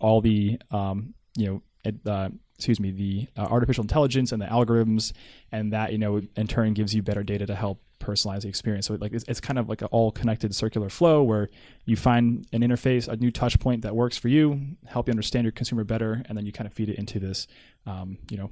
all 0.01 0.21
the 0.21 0.61
um, 0.73 1.15
you 1.37 1.63
know 1.85 2.03
uh, 2.11 2.31
excuse 2.57 2.81
me 2.81 2.91
the 2.91 3.29
uh, 3.37 3.47
artificial 3.47 3.83
intelligence 3.83 4.33
and 4.33 4.41
the 4.41 4.47
algorithms 4.47 5.13
and 5.53 5.73
that 5.73 5.93
you 5.93 5.99
know 5.99 6.21
in 6.37 6.47
turn 6.47 6.73
gives 6.73 6.95
you 6.95 7.03
better 7.03 7.23
data 7.23 7.47
to 7.47 7.55
help 7.55 7.81
personalize 7.99 8.43
the 8.43 8.49
experience. 8.49 8.87
So 8.87 8.95
like 8.95 9.13
it's, 9.13 9.25
it's 9.27 9.41
kind 9.41 9.59
of 9.59 9.69
like 9.69 9.83
an 9.83 9.89
all 9.91 10.11
connected 10.11 10.55
circular 10.55 10.89
flow 10.89 11.23
where 11.23 11.49
you 11.85 11.97
find 11.97 12.47
an 12.53 12.61
interface 12.61 13.09
a 13.09 13.17
new 13.17 13.31
touch 13.31 13.59
point 13.59 13.83
that 13.83 13.95
works 13.95 14.17
for 14.17 14.29
you 14.29 14.61
help 14.87 15.09
you 15.09 15.13
understand 15.13 15.45
your 15.45 15.53
consumer 15.53 15.85
better 15.85 16.23
and 16.27 16.37
then 16.37 16.47
you 16.47 16.53
kind 16.53 16.67
of 16.67 16.73
feed 16.73 16.89
it 16.89 16.97
into 16.97 17.19
this 17.19 17.47
um, 17.87 18.19
you 18.31 18.37
know 18.37 18.51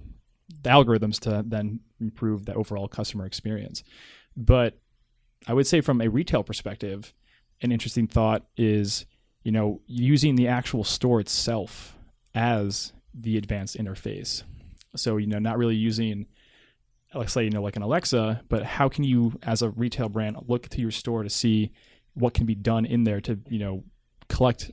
the 0.63 0.71
algorithms 0.71 1.19
to 1.21 1.43
then 1.47 1.81
improve 2.01 2.45
the 2.45 2.55
overall 2.55 2.89
customer 2.89 3.27
experience. 3.27 3.83
But 4.37 4.79
i 5.47 5.53
would 5.53 5.67
say 5.67 5.81
from 5.81 6.01
a 6.01 6.09
retail 6.09 6.43
perspective 6.43 7.13
an 7.61 7.71
interesting 7.71 8.07
thought 8.07 8.45
is 8.57 9.07
you 9.43 9.53
know 9.53 9.81
using 9.87 10.37
the 10.37 10.49
actual 10.49 10.85
store 10.85 11.21
itself 11.21 11.97
as 12.35 12.93
the 13.15 13.37
advanced 13.37 13.77
interface 13.77 14.43
so 14.97 15.17
you 15.17 15.27
know 15.27 15.39
not 15.39 15.59
really 15.59 15.77
using 15.77 16.27
let's 17.15 17.33
say 17.33 17.45
you 17.45 17.51
know 17.51 17.63
like 17.63 17.77
an 17.77 17.83
alexa 17.83 18.43
but 18.49 18.65
how 18.65 18.89
can 18.89 19.05
you 19.05 19.39
as 19.43 19.63
a 19.63 19.71
retail 19.71 20.09
brand 20.09 20.37
look 20.47 20.69
to 20.69 20.81
your 20.81 20.91
store 20.91 21.23
to 21.23 21.31
see 21.31 21.71
what 22.15 22.35
can 22.35 22.47
be 22.47 22.55
done 22.55 22.85
in 22.85 23.05
there 23.05 23.21
to 23.21 23.39
you 23.49 23.59
know 23.59 23.85
collect 24.29 24.71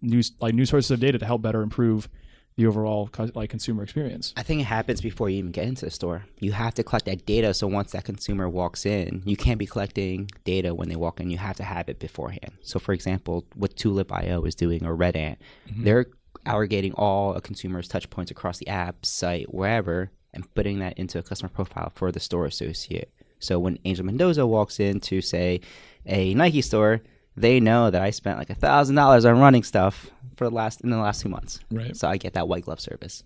news 0.00 0.32
like 0.40 0.54
new 0.54 0.64
sources 0.64 0.90
of 0.90 1.00
data 1.00 1.18
to 1.18 1.26
help 1.26 1.42
better 1.42 1.62
improve 1.62 2.08
the 2.56 2.66
overall 2.66 3.08
like 3.34 3.48
consumer 3.48 3.82
experience 3.82 4.32
I 4.36 4.42
think 4.42 4.60
it 4.60 4.64
happens 4.64 5.00
before 5.00 5.30
you 5.30 5.38
even 5.38 5.52
get 5.52 5.64
into 5.64 5.86
the 5.86 5.90
store. 5.90 6.26
You 6.38 6.52
have 6.52 6.74
to 6.74 6.82
collect 6.82 7.06
that 7.06 7.24
data 7.24 7.54
so 7.54 7.66
once 7.66 7.92
that 7.92 8.04
consumer 8.04 8.48
walks 8.48 8.84
in, 8.84 9.22
you 9.24 9.36
can't 9.36 9.58
be 9.58 9.66
collecting 9.66 10.30
data 10.44 10.74
when 10.74 10.88
they 10.88 10.96
walk 10.96 11.20
in. 11.20 11.30
You 11.30 11.38
have 11.38 11.56
to 11.56 11.64
have 11.64 11.88
it 11.88 11.98
beforehand. 11.98 12.52
So, 12.62 12.78
for 12.78 12.92
example, 12.92 13.46
what 13.54 13.76
Tulip.io 13.76 14.42
is 14.44 14.54
doing 14.54 14.84
or 14.84 14.94
Red 14.94 15.16
Ant, 15.16 15.38
mm-hmm. 15.66 15.84
they're 15.84 16.06
aggregating 16.46 16.92
all 16.94 17.34
a 17.34 17.40
consumer's 17.40 17.88
touch 17.88 18.08
points 18.10 18.30
across 18.30 18.58
the 18.58 18.68
app, 18.68 19.04
site, 19.04 19.52
wherever, 19.52 20.10
and 20.34 20.52
putting 20.54 20.78
that 20.80 20.98
into 20.98 21.18
a 21.18 21.22
customer 21.22 21.48
profile 21.48 21.92
for 21.94 22.10
the 22.10 22.20
store 22.20 22.46
associate. 22.46 23.12
So 23.38 23.58
when 23.58 23.78
Angel 23.84 24.04
Mendoza 24.04 24.46
walks 24.46 24.80
into, 24.80 25.20
say, 25.20 25.60
a 26.06 26.32
Nike 26.34 26.62
store, 26.62 27.02
they 27.36 27.60
know 27.60 27.90
that 27.90 28.02
I 28.02 28.10
spent 28.10 28.38
like 28.38 28.50
a 28.50 28.54
thousand 28.54 28.94
dollars 28.94 29.24
on 29.24 29.40
running 29.40 29.62
stuff 29.62 30.10
for 30.36 30.48
the 30.48 30.54
last 30.54 30.82
in 30.82 30.90
the 30.90 30.98
last 30.98 31.22
two 31.22 31.28
months. 31.28 31.60
Right. 31.70 31.96
So 31.96 32.08
I 32.08 32.16
get 32.16 32.34
that 32.34 32.48
white 32.48 32.64
glove 32.64 32.80
service. 32.80 33.24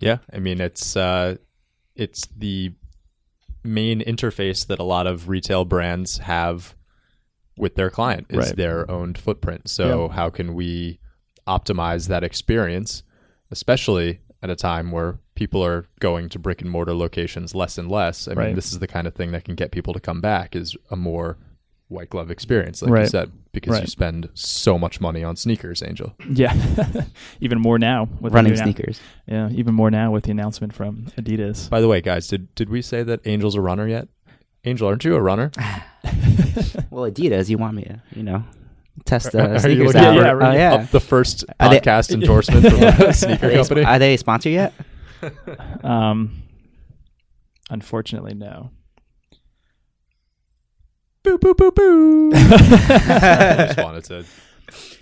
Yeah, 0.00 0.18
I 0.32 0.40
mean 0.40 0.60
it's 0.60 0.96
uh, 0.96 1.36
it's 1.94 2.26
the 2.36 2.72
main 3.62 4.00
interface 4.00 4.66
that 4.66 4.80
a 4.80 4.84
lot 4.84 5.06
of 5.06 5.28
retail 5.28 5.64
brands 5.64 6.18
have 6.18 6.74
with 7.56 7.74
their 7.74 7.90
client 7.90 8.26
is 8.30 8.36
Right. 8.38 8.56
their 8.56 8.90
owned 8.90 9.18
footprint. 9.18 9.68
So 9.68 10.08
how 10.08 10.30
can 10.30 10.54
we 10.54 10.98
optimize 11.46 12.08
that 12.08 12.24
experience, 12.24 13.02
especially 13.50 14.20
at 14.42 14.50
a 14.50 14.56
time 14.56 14.90
where 14.90 15.18
people 15.34 15.64
are 15.64 15.86
going 16.00 16.28
to 16.30 16.38
brick 16.38 16.60
and 16.62 16.70
mortar 16.70 16.94
locations 16.94 17.54
less 17.54 17.78
and 17.78 17.90
less? 17.90 18.26
I 18.28 18.32
Right. 18.32 18.46
mean, 18.48 18.54
this 18.56 18.72
is 18.72 18.78
the 18.78 18.86
kind 18.86 19.06
of 19.06 19.14
thing 19.14 19.32
that 19.32 19.44
can 19.44 19.54
get 19.54 19.70
people 19.70 19.92
to 19.92 20.00
come 20.00 20.20
back 20.20 20.56
is 20.56 20.76
a 20.90 20.96
more 20.96 21.36
white 21.88 22.08
glove 22.08 22.30
experience, 22.30 22.80
like 22.80 23.02
you 23.02 23.06
said, 23.06 23.30
because 23.52 23.78
you 23.82 23.86
spend 23.86 24.30
so 24.32 24.78
much 24.78 24.98
money 24.98 25.22
on 25.22 25.36
sneakers, 25.36 25.82
Angel. 25.82 26.14
yeah 26.30 26.54
even 27.42 27.60
more 27.60 27.78
now 27.78 28.08
with 28.18 28.32
running 28.32 28.54
new 28.54 28.58
annou- 28.58 28.62
sneakers. 28.62 29.00
yeah 29.26 29.50
even 29.50 29.74
more 29.74 29.90
now 29.90 30.10
with 30.10 30.24
the 30.24 30.30
announcement 30.30 30.72
from 30.72 31.08
adidas 31.18 31.68
By 31.68 31.82
the 31.82 31.88
way, 31.88 32.00
guys, 32.00 32.28
did 32.28 32.54
did 32.54 32.70
we 32.70 32.80
say 32.80 33.02
that 33.02 33.20
Angel's 33.26 33.54
a 33.56 33.60
runner 33.60 33.86
yet? 33.86 34.08
Angel, 34.64 34.86
aren't 34.88 35.04
you 35.04 35.14
a 35.14 35.20
runner? 35.20 35.50
Well, 36.90 37.10
Adidas, 37.10 37.48
you 37.48 37.56
want 37.56 37.74
me 37.74 37.84
to, 37.84 38.02
you 38.14 38.22
know, 38.22 38.44
test 39.06 39.34
Are- 39.34 39.40
uh, 39.40 39.48
are 39.54 39.58
sneakers 39.60 39.86
looking 39.94 40.00
out? 40.02 40.16
for- 40.16 40.42
oh 40.44 40.52
yeah. 40.52 40.74
Up 40.74 40.90
the 40.90 41.00
first 41.00 41.44
Are 41.58 41.70
they- 41.70 41.80
podcast 41.80 42.10
endorsement 42.14 42.66
from 42.68 42.82
a 42.82 43.08
Are 43.08 43.12
sneaker 43.14 43.48
they, 43.48 43.54
company. 43.56 43.84
are 43.84 43.98
they 43.98 44.14
a 44.14 44.18
sponsor 44.18 44.50
yet? 44.50 44.74
um 45.84 46.42
unfortunately 47.70 48.34
no 48.34 48.70
boo 51.22 51.38
boo 51.38 51.54
boo 51.54 51.70
boo. 51.70 52.30
I 52.34 53.64
just 53.68 53.78
wanted 53.78 54.04
to 54.04 54.24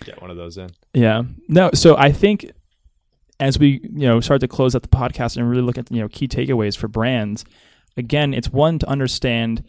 get 0.04 0.20
one 0.22 0.30
of 0.30 0.36
those 0.36 0.58
in. 0.58 0.70
Yeah. 0.94 1.22
No, 1.48 1.70
so 1.74 1.96
I 1.96 2.12
think 2.12 2.50
as 3.40 3.58
we, 3.58 3.80
you 3.82 4.06
know, 4.06 4.20
start 4.20 4.42
to 4.42 4.48
close 4.48 4.76
out 4.76 4.82
the 4.82 4.88
podcast 4.88 5.36
and 5.38 5.48
really 5.50 5.62
look 5.62 5.78
at, 5.78 5.90
you 5.90 6.00
know, 6.00 6.08
key 6.08 6.28
takeaways 6.28 6.76
for 6.76 6.86
brands, 6.88 7.44
again, 7.96 8.34
it's 8.34 8.50
one 8.50 8.78
to 8.78 8.88
understand 8.88 9.64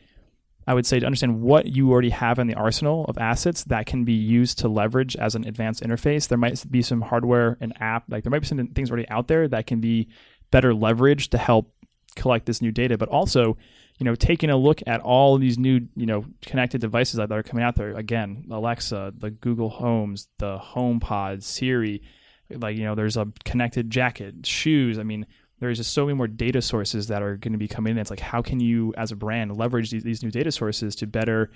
I 0.67 0.73
would 0.73 0.85
say 0.85 0.99
to 0.99 1.05
understand 1.05 1.41
what 1.41 1.65
you 1.65 1.91
already 1.91 2.11
have 2.11 2.37
in 2.37 2.47
the 2.47 2.53
arsenal 2.53 3.05
of 3.05 3.17
assets 3.17 3.63
that 3.65 3.87
can 3.87 4.03
be 4.05 4.13
used 4.13 4.59
to 4.59 4.67
leverage 4.67 5.15
as 5.15 5.33
an 5.35 5.45
advanced 5.45 5.81
interface. 5.81 6.27
There 6.27 6.37
might 6.37 6.63
be 6.69 6.81
some 6.81 7.01
hardware 7.01 7.57
and 7.59 7.73
app, 7.81 8.03
like 8.09 8.23
there 8.23 8.31
might 8.31 8.41
be 8.41 8.47
some 8.47 8.67
things 8.67 8.91
already 8.91 9.09
out 9.09 9.27
there 9.27 9.47
that 9.47 9.65
can 9.65 9.81
be 9.81 10.09
better 10.51 10.71
leveraged 10.71 11.29
to 11.29 11.37
help 11.37 11.73
collect 12.15 12.45
this 12.45 12.61
new 12.61 12.71
data, 12.71 12.97
but 12.97 13.09
also, 13.09 13.57
you 13.97 14.05
know, 14.05 14.13
taking 14.15 14.49
a 14.49 14.57
look 14.57 14.81
at 14.85 15.01
all 15.01 15.37
these 15.37 15.57
new, 15.57 15.81
you 15.95 16.05
know, 16.05 16.25
connected 16.41 16.79
devices 16.79 17.17
that 17.17 17.31
are 17.31 17.43
coming 17.43 17.63
out 17.63 17.75
there. 17.75 17.95
Again, 17.97 18.45
Alexa, 18.51 19.13
the 19.17 19.31
Google 19.31 19.69
Homes, 19.69 20.27
the 20.37 20.59
HomePod, 20.59 21.41
Siri, 21.41 22.03
like 22.49 22.77
you 22.77 22.83
know, 22.83 22.95
there's 22.95 23.17
a 23.17 23.27
connected 23.45 23.89
jacket, 23.89 24.45
shoes. 24.45 24.99
I 24.99 25.03
mean, 25.03 25.25
there's 25.61 25.77
just 25.77 25.93
so 25.93 26.05
many 26.05 26.17
more 26.17 26.27
data 26.27 26.61
sources 26.61 27.07
that 27.07 27.21
are 27.21 27.37
going 27.37 27.51
to 27.53 27.57
be 27.59 27.67
coming 27.67 27.91
in. 27.91 27.97
It's 27.99 28.09
like 28.09 28.19
how 28.19 28.41
can 28.41 28.59
you, 28.59 28.93
as 28.97 29.11
a 29.11 29.15
brand, 29.15 29.55
leverage 29.55 29.91
these, 29.91 30.03
these 30.03 30.23
new 30.23 30.31
data 30.31 30.51
sources 30.51 30.95
to 30.95 31.07
better, 31.07 31.51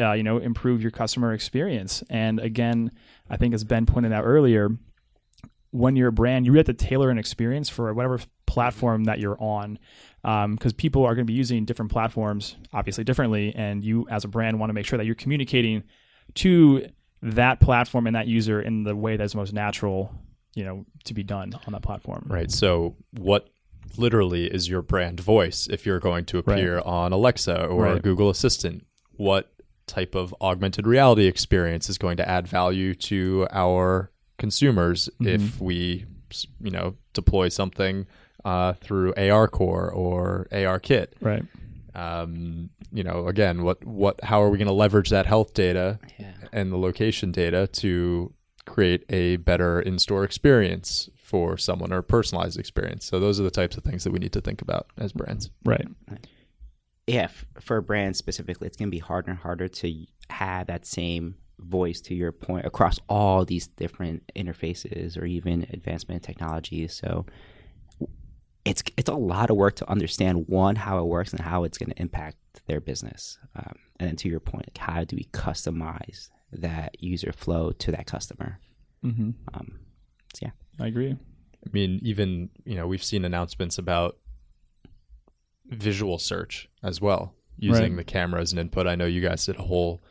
uh, 0.00 0.12
you 0.12 0.24
know, 0.24 0.38
improve 0.38 0.82
your 0.82 0.90
customer 0.90 1.32
experience? 1.32 2.02
And 2.10 2.40
again, 2.40 2.90
I 3.30 3.36
think 3.36 3.54
as 3.54 3.62
Ben 3.62 3.86
pointed 3.86 4.12
out 4.12 4.24
earlier, 4.24 4.70
when 5.70 5.94
you're 5.94 6.08
a 6.08 6.12
brand, 6.12 6.46
you 6.46 6.52
have 6.54 6.66
to 6.66 6.74
tailor 6.74 7.10
an 7.10 7.18
experience 7.18 7.68
for 7.68 7.94
whatever 7.94 8.18
platform 8.46 9.04
that 9.04 9.20
you're 9.20 9.40
on, 9.40 9.78
because 10.22 10.72
um, 10.72 10.76
people 10.76 11.04
are 11.04 11.14
going 11.14 11.26
to 11.26 11.32
be 11.32 11.38
using 11.38 11.64
different 11.64 11.92
platforms, 11.92 12.56
obviously 12.72 13.04
differently, 13.04 13.54
and 13.54 13.84
you 13.84 14.06
as 14.10 14.24
a 14.24 14.28
brand 14.28 14.58
want 14.58 14.70
to 14.70 14.74
make 14.74 14.86
sure 14.86 14.96
that 14.96 15.06
you're 15.06 15.14
communicating 15.14 15.84
to 16.34 16.88
that 17.22 17.60
platform 17.60 18.08
and 18.08 18.16
that 18.16 18.26
user 18.26 18.60
in 18.60 18.82
the 18.82 18.96
way 18.96 19.16
that's 19.16 19.34
most 19.34 19.52
natural 19.52 20.12
you 20.54 20.64
know 20.64 20.84
to 21.04 21.14
be 21.14 21.22
done 21.22 21.52
on 21.66 21.72
that 21.72 21.82
platform. 21.82 22.24
Right. 22.28 22.50
So 22.50 22.96
what 23.12 23.48
literally 23.96 24.46
is 24.46 24.68
your 24.68 24.82
brand 24.82 25.20
voice 25.20 25.68
if 25.70 25.86
you're 25.86 26.00
going 26.00 26.24
to 26.26 26.38
appear 26.38 26.76
right. 26.76 26.86
on 26.86 27.12
Alexa 27.12 27.66
or 27.66 27.82
right. 27.82 28.02
Google 28.02 28.30
Assistant? 28.30 28.86
What 29.16 29.52
type 29.86 30.14
of 30.14 30.34
augmented 30.40 30.86
reality 30.86 31.26
experience 31.26 31.88
is 31.88 31.98
going 31.98 32.16
to 32.16 32.28
add 32.28 32.48
value 32.48 32.94
to 32.94 33.46
our 33.50 34.10
consumers 34.38 35.08
mm-hmm. 35.20 35.28
if 35.28 35.60
we 35.60 36.06
you 36.60 36.70
know 36.70 36.96
deploy 37.12 37.48
something 37.48 38.06
uh, 38.44 38.74
through 38.74 39.12
ARCore 39.14 39.94
or 39.94 40.46
AR 40.52 40.80
Kit? 40.80 41.14
Right. 41.20 41.44
Um, 41.94 42.70
you 42.92 43.04
know, 43.04 43.28
again, 43.28 43.62
what 43.62 43.84
what 43.84 44.22
how 44.22 44.42
are 44.42 44.50
we 44.50 44.58
going 44.58 44.68
to 44.68 44.74
leverage 44.74 45.10
that 45.10 45.26
health 45.26 45.54
data 45.54 45.98
yeah. 46.18 46.32
and 46.52 46.72
the 46.72 46.76
location 46.76 47.30
data 47.30 47.68
to 47.68 48.32
create 48.66 49.04
a 49.10 49.36
better 49.36 49.80
in-store 49.80 50.24
experience 50.24 51.08
for 51.16 51.56
someone 51.56 51.92
or 51.92 51.98
a 51.98 52.02
personalized 52.02 52.58
experience. 52.58 53.04
So 53.04 53.20
those 53.20 53.40
are 53.40 53.42
the 53.42 53.50
types 53.50 53.76
of 53.76 53.84
things 53.84 54.04
that 54.04 54.12
we 54.12 54.18
need 54.18 54.32
to 54.32 54.40
think 54.40 54.62
about 54.62 54.86
as 54.98 55.12
brands. 55.12 55.50
Right. 55.64 55.86
Yeah, 57.06 57.28
for 57.60 57.76
a 57.78 57.82
brand 57.82 58.16
specifically, 58.16 58.66
it's 58.66 58.76
going 58.76 58.88
to 58.88 58.94
be 58.94 58.98
harder 58.98 59.30
and 59.30 59.38
harder 59.38 59.68
to 59.68 60.06
have 60.30 60.68
that 60.68 60.86
same 60.86 61.36
voice 61.58 62.00
to 62.00 62.14
your 62.14 62.32
point 62.32 62.66
across 62.66 62.98
all 63.08 63.44
these 63.44 63.66
different 63.66 64.22
interfaces 64.34 65.18
or 65.18 65.24
even 65.24 65.66
advancement 65.72 66.22
in 66.22 66.26
technology. 66.26 66.88
So 66.88 67.26
it's 68.64 68.82
it's 68.96 69.10
a 69.10 69.14
lot 69.14 69.50
of 69.50 69.56
work 69.56 69.76
to 69.76 69.90
understand 69.90 70.48
one 70.48 70.76
how 70.76 70.98
it 70.98 71.06
works 71.06 71.32
and 71.32 71.40
how 71.40 71.64
it's 71.64 71.76
going 71.76 71.90
to 71.90 72.00
impact 72.00 72.38
their 72.66 72.80
business. 72.80 73.38
Um, 73.54 73.74
and 74.00 74.08
then 74.08 74.16
to 74.16 74.28
your 74.28 74.40
point, 74.40 74.66
like 74.68 74.78
how 74.78 75.04
do 75.04 75.16
we 75.16 75.24
customize 75.24 76.30
that 76.60 77.02
user 77.02 77.32
flow 77.32 77.72
to 77.72 77.92
that 77.92 78.06
customer. 78.06 78.58
Mm-hmm. 79.04 79.30
Um, 79.52 79.80
so 80.34 80.46
yeah, 80.46 80.50
I 80.80 80.86
agree. 80.88 81.12
I 81.12 81.70
mean, 81.72 82.00
even 82.02 82.50
you 82.64 82.76
know, 82.76 82.86
we've 82.86 83.04
seen 83.04 83.24
announcements 83.24 83.78
about 83.78 84.16
visual 85.66 86.18
search 86.18 86.68
as 86.82 87.00
well, 87.00 87.34
using 87.56 87.94
right. 87.94 87.96
the 87.96 88.04
camera 88.04 88.40
as 88.40 88.52
an 88.52 88.58
input. 88.58 88.86
I 88.86 88.94
know 88.94 89.06
you 89.06 89.20
guys 89.20 89.46
did 89.46 89.56
a 89.56 89.62
whole 89.62 90.02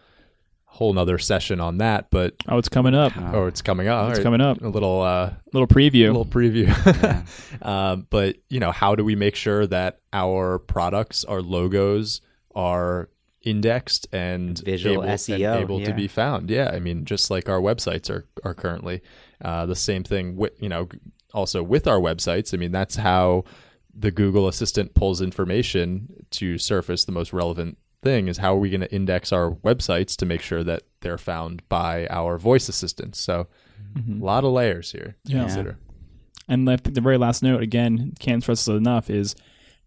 whole 0.74 0.92
nother 0.92 1.20
session 1.20 1.60
on 1.60 1.78
that, 1.78 2.10
but 2.10 2.34
oh, 2.48 2.58
it's 2.58 2.70
coming 2.70 2.96
up. 2.96 3.14
Oh, 3.16 3.46
it's 3.46 3.62
coming 3.62 3.88
up. 3.88 4.10
It's 4.10 4.20
right. 4.20 4.24
coming 4.24 4.42
up. 4.42 4.62
A 4.62 4.68
little 4.68 5.02
uh, 5.02 5.34
little 5.54 5.68
preview. 5.68 6.06
A 6.06 6.18
little 6.18 6.26
preview. 6.26 6.68
yeah. 7.04 7.92
um, 7.92 8.08
but 8.10 8.38
you 8.50 8.60
know, 8.60 8.72
how 8.72 8.96
do 8.96 9.04
we 9.04 9.16
make 9.16 9.36
sure 9.36 9.68
that 9.68 10.00
our 10.12 10.60
products, 10.60 11.24
our 11.26 11.42
logos, 11.42 12.22
are 12.56 13.10
indexed 13.44 14.08
and 14.12 14.60
visual 14.60 15.04
able, 15.04 15.14
SEO, 15.14 15.62
able 15.62 15.80
yeah. 15.80 15.86
to 15.86 15.94
be 15.94 16.08
found. 16.08 16.50
Yeah, 16.50 16.72
I 16.74 16.80
mean, 16.80 17.06
just 17.06 17.30
like 17.30 17.50
our 17.50 17.60
websites 17.60 18.10
are 18.10 18.26
are 18.44 18.54
currently 18.54 19.02
uh, 19.44 19.66
the 19.66 19.76
same 19.76 20.04
thing. 20.04 20.36
With 20.36 20.54
you 20.62 20.70
know, 20.70 20.88
also 21.34 21.62
with 21.62 21.88
our 21.88 22.00
websites. 22.00 22.54
I 22.54 22.58
mean, 22.58 22.72
that's 22.72 22.96
how 22.96 23.44
the 23.94 24.12
Google 24.12 24.48
Assistant 24.48 24.94
pulls 24.94 25.22
information 25.22 26.26
to 26.32 26.58
surface 26.58 27.06
the 27.06 27.12
most 27.12 27.34
relevant 27.34 27.78
thing. 28.02 28.28
Is 28.28 28.38
how 28.38 28.56
are 28.56 28.60
we 28.60 28.70
going 28.70 28.82
to 28.82 28.94
index 28.94 29.32
our 29.32 29.52
websites 29.52 30.16
to 30.18 30.26
make 30.26 30.42
sure 30.42 30.64
that 30.64 30.84
they're 31.02 31.18
found 31.18 31.68
by 31.70 32.08
our 32.08 32.38
voice 32.38 32.70
assistants? 32.70 33.22
So, 33.22 33.48
mm-hmm. 33.94 34.22
a 34.22 34.26
lot 34.26 34.44
of 34.44 34.52
layers 34.52 34.92
here 34.92 35.16
to 35.26 35.34
yeah. 35.34 35.42
consider. 35.42 35.78
And 36.48 36.68
the, 36.68 36.80
the 36.84 37.02
very 37.02 37.18
last 37.18 37.42
note 37.42 37.62
again 37.62 38.14
can't 38.20 38.42
stress 38.42 38.68
enough 38.68 39.10
is 39.10 39.36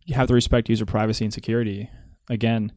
you 0.04 0.14
have 0.14 0.28
to 0.28 0.34
respect 0.34 0.68
user 0.68 0.86
privacy 0.86 1.24
and 1.24 1.34
security. 1.34 1.90
Again, 2.30 2.72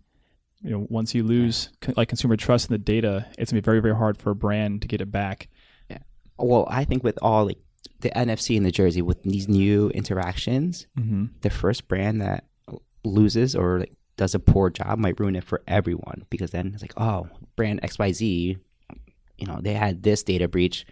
you 0.61 0.71
know 0.71 0.85
once 0.89 1.15
you 1.15 1.23
lose 1.23 1.69
co- 1.81 1.93
like 1.95 2.09
consumer 2.09 2.35
trust 2.35 2.69
in 2.69 2.73
the 2.73 2.77
data 2.77 3.25
it's 3.37 3.51
gonna 3.51 3.61
be 3.61 3.65
very 3.65 3.79
very 3.79 3.95
hard 3.95 4.17
for 4.17 4.31
a 4.31 4.35
brand 4.35 4.81
to 4.81 4.87
get 4.87 5.01
it 5.01 5.11
back. 5.11 5.49
Yeah. 5.89 5.99
Well 6.37 6.67
i 6.69 6.85
think 6.85 7.03
with 7.03 7.19
all 7.21 7.45
like 7.45 7.59
the 8.01 8.09
nfc 8.11 8.55
in 8.55 8.63
the 8.63 8.71
jersey 8.71 9.01
with 9.01 9.23
these 9.23 9.47
new 9.47 9.89
interactions 9.89 10.87
mm-hmm. 10.97 11.25
the 11.41 11.49
first 11.49 11.87
brand 11.87 12.21
that 12.21 12.45
loses 13.03 13.55
or 13.55 13.79
like 13.79 13.93
does 14.17 14.35
a 14.35 14.39
poor 14.39 14.69
job 14.69 14.99
might 14.99 15.19
ruin 15.19 15.35
it 15.35 15.43
for 15.43 15.61
everyone 15.67 16.25
because 16.29 16.51
then 16.51 16.71
it's 16.73 16.81
like 16.81 16.93
oh 16.97 17.27
brand 17.55 17.81
xyz 17.81 18.57
you 19.39 19.47
know 19.47 19.59
they 19.61 19.73
had 19.73 20.03
this 20.03 20.21
data 20.23 20.47
breach. 20.47 20.85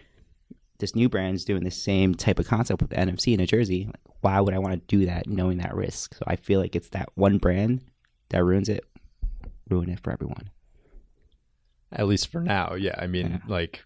This 0.78 0.94
new 0.94 1.08
brand's 1.08 1.44
doing 1.44 1.64
the 1.64 1.70
same 1.70 2.14
type 2.14 2.38
of 2.38 2.46
concept 2.46 2.80
with 2.80 2.90
the 2.90 2.96
nfc 2.96 3.32
in 3.32 3.38
the 3.38 3.46
jersey. 3.46 3.86
Like, 3.86 4.16
why 4.20 4.40
would 4.40 4.54
i 4.54 4.58
want 4.58 4.74
to 4.88 4.96
do 4.96 5.06
that 5.06 5.28
knowing 5.28 5.58
that 5.58 5.74
risk? 5.74 6.14
So 6.14 6.24
i 6.26 6.36
feel 6.36 6.60
like 6.60 6.74
it's 6.74 6.88
that 6.90 7.10
one 7.14 7.38
brand 7.38 7.82
that 8.30 8.44
ruins 8.44 8.68
it 8.68 8.84
ruin 9.70 9.90
it 9.90 10.00
for 10.00 10.12
everyone. 10.12 10.50
At 11.90 12.06
least 12.06 12.30
for 12.30 12.40
now, 12.40 12.74
yeah. 12.74 12.94
I 12.98 13.06
mean, 13.06 13.30
yeah. 13.30 13.38
like 13.48 13.84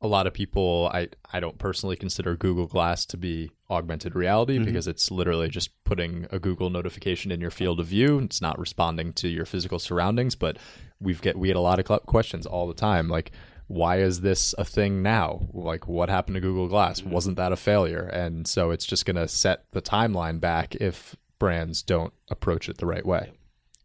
a 0.00 0.06
lot 0.06 0.26
of 0.26 0.32
people, 0.32 0.90
I 0.92 1.08
I 1.32 1.40
don't 1.40 1.58
personally 1.58 1.96
consider 1.96 2.36
Google 2.36 2.66
Glass 2.66 3.06
to 3.06 3.16
be 3.16 3.50
augmented 3.70 4.14
reality 4.14 4.56
mm-hmm. 4.56 4.64
because 4.64 4.86
it's 4.86 5.10
literally 5.10 5.48
just 5.48 5.70
putting 5.84 6.26
a 6.30 6.38
Google 6.38 6.70
notification 6.70 7.32
in 7.32 7.40
your 7.40 7.50
field 7.50 7.80
of 7.80 7.86
view. 7.86 8.18
It's 8.20 8.40
not 8.40 8.58
responding 8.58 9.12
to 9.14 9.28
your 9.28 9.46
physical 9.46 9.78
surroundings. 9.78 10.34
But 10.36 10.58
we've 11.00 11.20
get 11.20 11.36
we 11.36 11.48
get 11.48 11.56
a 11.56 11.60
lot 11.60 11.80
of 11.80 12.06
questions 12.06 12.46
all 12.46 12.68
the 12.68 12.74
time, 12.74 13.08
like 13.08 13.32
why 13.72 14.00
is 14.00 14.20
this 14.20 14.54
a 14.58 14.64
thing 14.64 15.02
now? 15.02 15.48
Like, 15.52 15.88
what 15.88 16.10
happened 16.10 16.34
to 16.34 16.40
Google 16.40 16.68
Glass? 16.68 17.00
Mm-hmm. 17.00 17.10
Wasn't 17.10 17.36
that 17.36 17.52
a 17.52 17.56
failure? 17.56 18.02
And 18.02 18.46
so 18.46 18.70
it's 18.70 18.84
just 18.84 19.06
going 19.06 19.16
to 19.16 19.26
set 19.26 19.64
the 19.72 19.80
timeline 19.80 20.40
back 20.40 20.74
if 20.76 21.16
brands 21.38 21.82
don't 21.82 22.12
approach 22.30 22.68
it 22.68 22.76
the 22.76 22.86
right 22.86 23.04
way. 23.04 23.32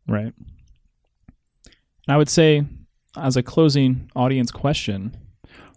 Right. 0.05 0.33
And 2.07 2.13
I 2.13 2.17
would 2.17 2.29
say, 2.29 2.63
as 3.17 3.35
a 3.35 3.43
closing 3.43 4.09
audience 4.15 4.51
question, 4.51 5.15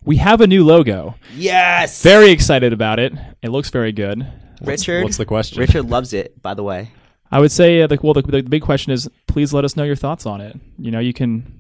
we 0.05 0.17
have 0.17 0.41
a 0.41 0.47
new 0.47 0.65
logo. 0.65 1.17
Yes. 1.35 2.03
Very 2.03 2.31
excited 2.31 2.73
about 2.73 2.99
it. 2.99 3.13
It 3.43 3.49
looks 3.49 3.71
very 3.71 3.93
good. 3.93 4.27
Richard. 4.63 5.03
What's 5.03 5.17
the 5.17 5.27
question? 5.27 5.59
Richard 5.59 5.91
loves 5.91 6.13
it, 6.13 6.41
by 6.41 6.55
the 6.55 6.63
way. 6.63 6.91
I 7.33 7.41
would 7.41 7.53
say, 7.53 7.83
uh, 7.83 7.87
the, 7.87 7.99
well, 8.03 8.15
the, 8.15 8.23
the 8.23 8.43
big 8.43 8.63
question 8.63 8.93
is 8.93 9.09
please 9.27 9.53
let 9.53 9.65
us 9.65 9.77
know 9.77 9.85
your 9.85 9.97
thoughts 9.97 10.27
on 10.27 10.41
it. 10.41 10.57
You 10.79 10.91
know, 10.91 10.99
you 10.99 11.13
can 11.13 11.60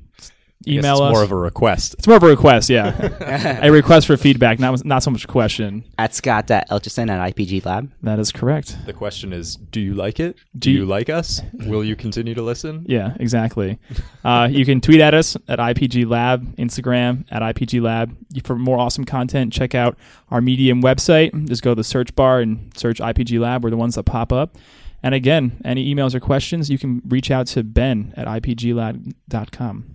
email 0.67 0.95
it's 0.95 1.01
us. 1.01 1.13
more 1.13 1.23
of 1.23 1.33
a 1.33 1.37
request. 1.37 1.95
It's 1.95 2.07
more 2.07 2.17
of 2.17 2.23
a 2.23 2.29
request, 2.29 2.69
yeah. 2.69 3.61
a 3.63 3.71
request 3.71 4.07
for 4.07 4.17
feedback, 4.17 4.59
not 4.59 4.85
not 4.85 5.03
so 5.03 5.11
much 5.11 5.25
a 5.25 5.29
question. 5.29 5.85
At 5.99 6.15
scott.elchison 6.15 7.11
at 7.11 7.35
IPG 7.35 7.65
Lab. 7.65 7.91
That 8.03 8.19
is 8.19 8.33
correct. 8.33 8.77
The 8.87 8.93
question 8.93 9.33
is, 9.33 9.57
do 9.57 9.81
you 9.81 9.95
like 9.95 10.21
it? 10.21 10.37
Do, 10.55 10.59
do 10.59 10.71
you, 10.71 10.79
you, 10.81 10.87
like 10.87 11.09
us? 11.09 11.41
Will 11.67 11.85
you 11.85 11.97
continue 11.97 12.35
to 12.35 12.43
listen? 12.43 12.87
Yeah, 12.91 13.15
exactly. 13.21 13.79
uh, 14.25 14.49
you 14.51 14.65
can 14.65 14.81
tweet 14.81 15.01
at 15.01 15.15
us 15.15 15.37
at 15.47 15.61
IPG 15.61 16.09
Lab, 16.09 16.57
Instagram 16.57 17.25
at 17.31 17.41
IPG 17.41 17.81
Lab. 17.81 18.17
For 18.43 18.57
more 18.57 18.79
awesome 18.79 19.05
content, 19.05 19.53
check 19.53 19.77
out 19.77 19.97
our 20.31 20.41
Medium 20.41 20.83
website. 20.83 21.49
Just 21.49 21.63
go 21.63 21.71
to 21.71 21.75
the 21.77 21.85
search 21.85 22.15
bar 22.17 22.41
and 22.41 22.77
search 22.77 22.99
IPG 22.99 23.39
Lab. 23.39 23.63
We're 23.63 23.71
the 23.71 23.77
ones 23.77 23.95
that 23.95 24.05
pop 24.05 24.33
up. 24.33 24.57
And 25.05 25.15
again, 25.15 25.61
any 25.65 25.95
emails 25.95 26.15
or 26.15 26.21
questions, 26.21 26.69
you 26.69 26.79
can 26.79 27.01
reach 27.07 27.31
out 27.31 27.47
to 27.49 27.63
Ben 27.63 28.13
at 28.17 28.27
IPGLab.com. 28.27 29.95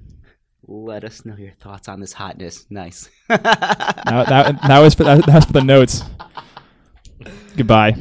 Let 0.67 1.03
us 1.03 1.25
know 1.25 1.35
your 1.35 1.51
thoughts 1.51 1.87
on 1.87 1.99
this 1.99 2.13
hotness. 2.13 2.65
Nice. 2.69 3.09
that, 3.27 3.43
that, 4.03 4.61
that 4.67 4.79
was 4.79 4.95
for, 4.95 5.03
that, 5.03 5.25
that 5.25 5.35
was 5.35 5.45
for 5.45 5.53
the 5.53 5.63
notes. 5.63 6.01
Goodbye. 7.55 7.95